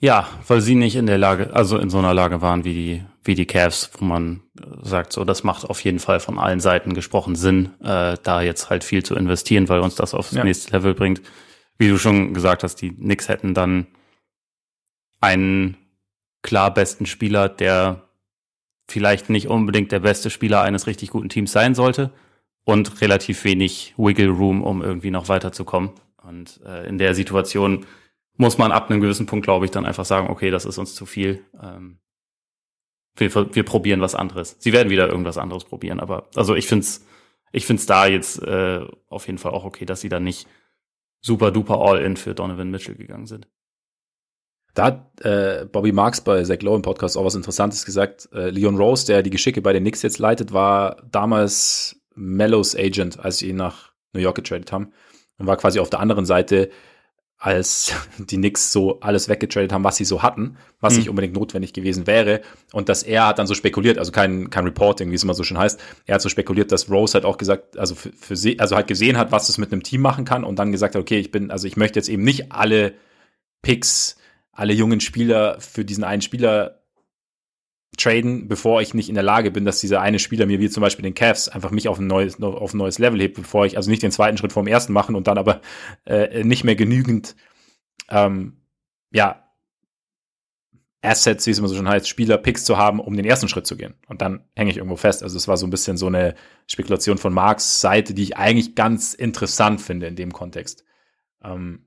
[0.00, 3.04] Ja, weil sie nicht in der Lage, also in so einer Lage waren wie die,
[3.22, 6.60] wie die Cavs, wo man äh, sagt, so, das macht auf jeden Fall von allen
[6.60, 10.44] Seiten gesprochen Sinn, äh, da jetzt halt viel zu investieren, weil uns das aufs ja.
[10.44, 11.22] nächste Level bringt.
[11.78, 13.86] Wie du schon gesagt hast, die Knicks hätten dann
[15.20, 15.76] einen
[16.42, 18.02] klar besten Spieler, der
[18.86, 22.12] vielleicht nicht unbedingt der beste Spieler eines richtig guten Teams sein sollte
[22.64, 25.90] und relativ wenig Wiggle Room, um irgendwie noch weiterzukommen.
[26.24, 27.86] Und äh, in der Situation
[28.36, 30.94] muss man ab einem gewissen Punkt, glaube ich, dann einfach sagen, okay, das ist uns
[30.94, 31.44] zu viel.
[31.62, 31.98] Ähm,
[33.16, 34.56] wir, wir probieren was anderes.
[34.58, 37.06] Sie werden wieder irgendwas anderes probieren, aber also ich find's,
[37.52, 40.48] ich find's da jetzt äh, auf jeden Fall auch okay, dass sie dann nicht
[41.20, 43.46] super duper all-in für Donovan Mitchell gegangen sind.
[44.74, 48.28] Da hat äh, Bobby Marks bei Zach Lowe im Podcast auch was Interessantes gesagt.
[48.32, 53.20] Äh, Leon Rose, der die Geschicke bei den Knicks jetzt leitet, war damals Mellows Agent,
[53.20, 54.92] als sie ihn nach New York getradet haben
[55.38, 56.70] und war quasi auf der anderen Seite
[57.38, 60.98] als die Knicks so alles weggetradet haben, was sie so hatten, was mhm.
[61.00, 62.40] nicht unbedingt notwendig gewesen wäre.
[62.72, 65.42] Und dass er hat dann so spekuliert, also kein, kein Reporting, wie es immer so
[65.42, 68.58] schön heißt, er hat so spekuliert, dass Rose halt auch gesagt, also für, für sie,
[68.58, 71.02] also halt gesehen hat, was es mit einem Team machen kann und dann gesagt hat,
[71.02, 72.94] okay, ich bin, also ich möchte jetzt eben nicht alle
[73.62, 74.16] Picks,
[74.52, 76.83] alle jungen Spieler für diesen einen Spieler
[77.96, 80.80] traden, bevor ich nicht in der Lage bin, dass dieser eine Spieler mir, wie zum
[80.80, 83.76] Beispiel den Cavs, einfach mich auf ein neues, auf ein neues Level hebt, bevor ich
[83.76, 85.60] also nicht den zweiten Schritt vom ersten machen und dann aber
[86.06, 87.36] äh, nicht mehr genügend,
[88.10, 88.60] ähm,
[89.12, 89.44] ja,
[91.04, 93.76] Assets, wie es immer so schon heißt, Spieler-Picks zu haben, um den ersten Schritt zu
[93.76, 93.94] gehen.
[94.08, 95.22] Und dann hänge ich irgendwo fest.
[95.22, 96.34] Also es war so ein bisschen so eine
[96.66, 100.84] Spekulation von Marks Seite, die ich eigentlich ganz interessant finde in dem Kontext.
[101.42, 101.86] Ähm,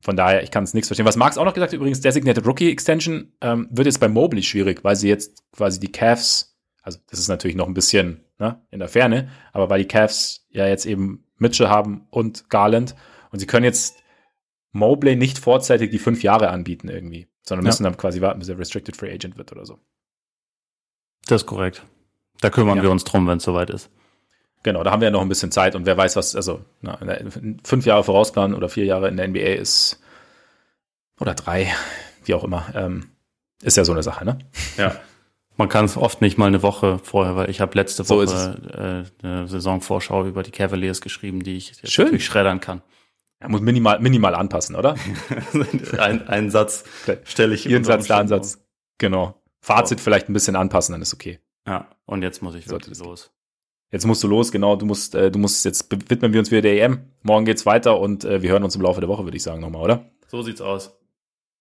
[0.00, 1.06] von daher, ich kann es nichts verstehen.
[1.06, 4.42] Was Marx auch noch gesagt hat, übrigens, Designated Rookie Extension ähm, wird jetzt bei Mobley
[4.42, 8.62] schwierig, weil sie jetzt quasi die Cavs, also das ist natürlich noch ein bisschen ne,
[8.70, 12.94] in der Ferne, aber weil die Cavs ja jetzt eben Mitchell haben und Garland
[13.30, 14.02] und sie können jetzt
[14.72, 17.90] Mobley nicht vorzeitig die fünf Jahre anbieten irgendwie, sondern müssen ja.
[17.90, 19.78] dann quasi warten, bis er Restricted Free Agent wird oder so.
[21.26, 21.84] Das ist korrekt.
[22.40, 22.84] Da kümmern ja.
[22.84, 23.90] wir uns drum, wenn es soweit ist.
[24.62, 26.98] Genau, da haben wir ja noch ein bisschen Zeit und wer weiß, was, also na,
[27.64, 30.00] fünf Jahre vorausplanen oder vier Jahre in der NBA ist
[31.18, 31.72] oder drei,
[32.24, 33.10] wie auch immer, ähm,
[33.62, 34.38] ist ja so eine Sache, ne?
[34.76, 34.96] Ja.
[35.56, 38.36] Man kann es oft nicht mal eine Woche vorher, weil ich habe letzte Woche so
[38.36, 42.06] äh, eine Saisonvorschau über die Cavaliers geschrieben, die ich jetzt Schön.
[42.06, 42.82] natürlich schreddern kann.
[43.40, 44.94] Er muss minimal, minimal anpassen, oder?
[45.98, 46.84] ein, einen Satz
[47.24, 47.66] stelle ich.
[47.66, 48.62] Ihren Satz, der Ansatz.
[48.98, 49.42] Genau.
[49.60, 50.02] Fazit oh.
[50.02, 51.40] vielleicht ein bisschen anpassen, dann ist okay.
[51.66, 53.30] Ja, und jetzt muss ich wirklich los.
[53.90, 54.76] Jetzt musst du los, genau.
[54.76, 57.00] Du musst, äh, du musst, jetzt widmen wir uns wieder der EM.
[57.22, 59.60] Morgen geht's weiter und äh, wir hören uns im Laufe der Woche, würde ich sagen,
[59.60, 60.04] nochmal, oder?
[60.28, 60.96] So sieht's aus.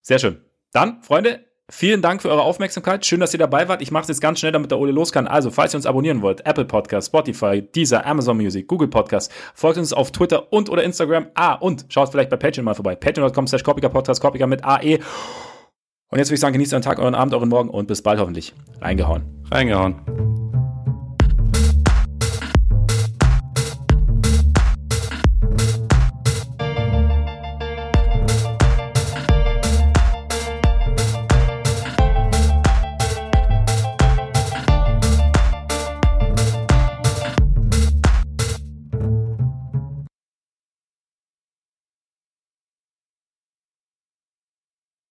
[0.02, 0.38] Sehr schön.
[0.72, 3.04] Dann, Freunde, vielen Dank für eure Aufmerksamkeit.
[3.04, 3.82] Schön, dass ihr dabei wart.
[3.82, 5.28] Ich mache es jetzt ganz schnell, damit der Ole los kann.
[5.28, 9.80] Also, falls ihr uns abonnieren wollt, Apple Podcast, Spotify, Deezer, Amazon Music, Google Podcast, folgt
[9.80, 11.28] uns auf Twitter und oder Instagram.
[11.34, 12.96] Ah, und schaut vielleicht bei Patreon mal vorbei.
[12.96, 15.00] Patreon.com slash Podcast, Kopiker mit AE.
[16.12, 18.20] Und jetzt würde ich sagen, genießt euren Tag, euren Abend, euren Morgen und bis bald
[18.20, 18.54] hoffentlich.
[18.82, 19.24] Reingehauen.
[19.52, 20.39] Reingehauen.